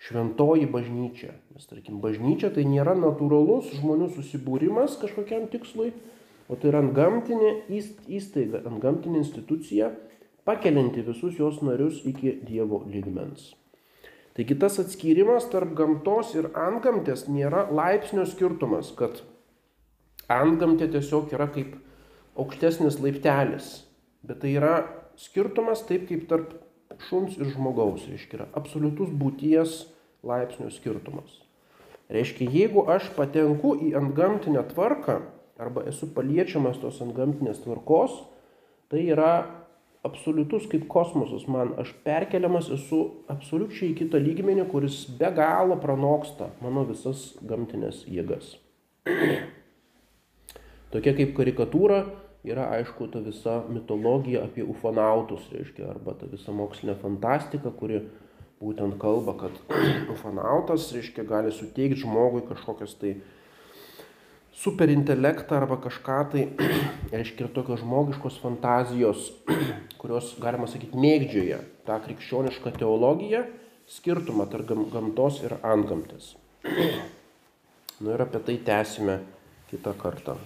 šventoji 0.00 0.66
bažnyčia. 0.70 1.34
Nes, 1.54 1.68
tarkim, 1.68 2.00
bažnyčia 2.00 2.50
tai 2.54 2.64
nėra 2.68 2.96
natūralus 2.98 3.70
žmonių 3.76 4.10
susibūrimas 4.14 4.96
kažkokiam 5.02 5.48
tikslui, 5.52 5.92
o 6.48 6.56
tai 6.56 6.72
yra 6.72 6.80
antgamtinė 6.82 7.52
įstaiga, 7.70 8.64
antgamtinė 8.66 9.20
institucija, 9.20 9.92
pakelinti 10.48 11.04
visus 11.06 11.36
jos 11.38 11.60
narius 11.62 12.00
iki 12.08 12.38
Dievo 12.46 12.82
lygmens. 12.88 13.52
Taigi 14.38 14.56
tas 14.62 14.78
atskyrimas 14.80 15.50
tarp 15.52 15.74
gamtos 15.76 16.32
ir 16.38 16.48
antgamtės 16.56 17.26
nėra 17.28 17.66
laipsnio 17.74 18.24
skirtumas, 18.30 18.92
kad 18.96 19.20
antgamtė 20.30 20.88
tiesiog 20.94 21.34
yra 21.34 21.50
kaip 21.52 21.74
aukštesnis 22.40 23.00
laiptelis, 23.02 23.82
bet 24.24 24.40
tai 24.40 24.54
yra 24.56 24.74
skirtumas 25.20 25.82
taip 25.88 26.06
kaip 26.08 26.24
tarp 26.30 26.54
šuns 27.08 27.38
ir 27.38 27.52
žmogaus, 27.54 28.06
reiškia, 28.10 28.40
yra 28.40 28.48
absoliutus 28.58 29.12
būties 29.16 29.84
laipsnio 30.26 30.70
skirtumas. 30.74 31.38
Reiškia, 32.10 32.48
jeigu 32.50 32.84
aš 32.90 33.08
patenku 33.14 33.76
į 33.86 33.94
antgamtinę 33.98 34.64
tvarką 34.72 35.20
arba 35.60 35.84
esu 35.90 36.08
paliečiamas 36.14 36.80
tos 36.82 36.98
antgamtinės 37.04 37.60
tvarkos, 37.62 38.16
tai 38.90 39.04
yra 39.12 39.32
absoliutus 40.06 40.66
kaip 40.70 40.86
kosmosas 40.90 41.44
man, 41.50 41.74
aš 41.80 41.92
perkeliamas 42.06 42.70
esu 42.72 43.00
absoliučiai 43.30 43.92
į 43.92 43.98
kitą 44.00 44.20
lygmenį, 44.22 44.64
kuris 44.72 45.02
be 45.20 45.28
galo 45.36 45.76
pranoksta 45.80 46.50
mano 46.64 46.86
visas 46.88 47.30
gamtinės 47.46 48.06
jėgas. 48.08 48.56
Tokia 50.92 51.14
kaip 51.14 51.36
karikatūra 51.36 52.00
yra 52.44 52.70
aišku 52.76 53.10
ta 53.12 53.20
visa 53.24 53.60
mitologija 53.68 54.44
apie 54.46 54.64
ufonautus, 54.64 55.48
reiškia, 55.52 55.90
arba 55.94 56.14
ta 56.16 56.28
visa 56.30 56.54
mokslinė 56.56 56.96
fantastika, 57.02 57.72
kuri 57.72 58.00
būtent 58.60 58.96
kalba, 59.00 59.36
kad 59.40 59.76
ufonautas, 60.14 60.90
reiškia, 60.96 61.26
gali 61.28 61.52
suteikti 61.52 62.00
žmogui 62.04 62.44
kažkokias 62.48 62.96
tai 63.00 63.16
superintelektą 64.60 65.56
arba 65.60 65.80
kažką 65.84 66.18
tai, 66.32 66.46
reiškia 67.14 67.46
ir 67.46 67.54
tokios 67.56 67.82
žmogiškos 67.84 68.40
fantazijos, 68.42 69.30
kurios, 70.00 70.34
galima 70.42 70.68
sakyti, 70.70 71.00
mėgdžioja 71.00 71.60
tą 71.88 71.98
krikščionišką 72.06 72.76
teologiją, 72.80 73.44
skirtumą 73.90 74.46
tarp 74.48 74.70
gamtos 74.92 75.42
ir 75.44 75.56
antgamtės. 75.66 76.36
Nu 78.00 78.14
ir 78.14 78.22
apie 78.22 78.40
tai 78.46 78.56
tęsime 78.64 79.18
kitą 79.72 79.96
kartą. 79.98 80.38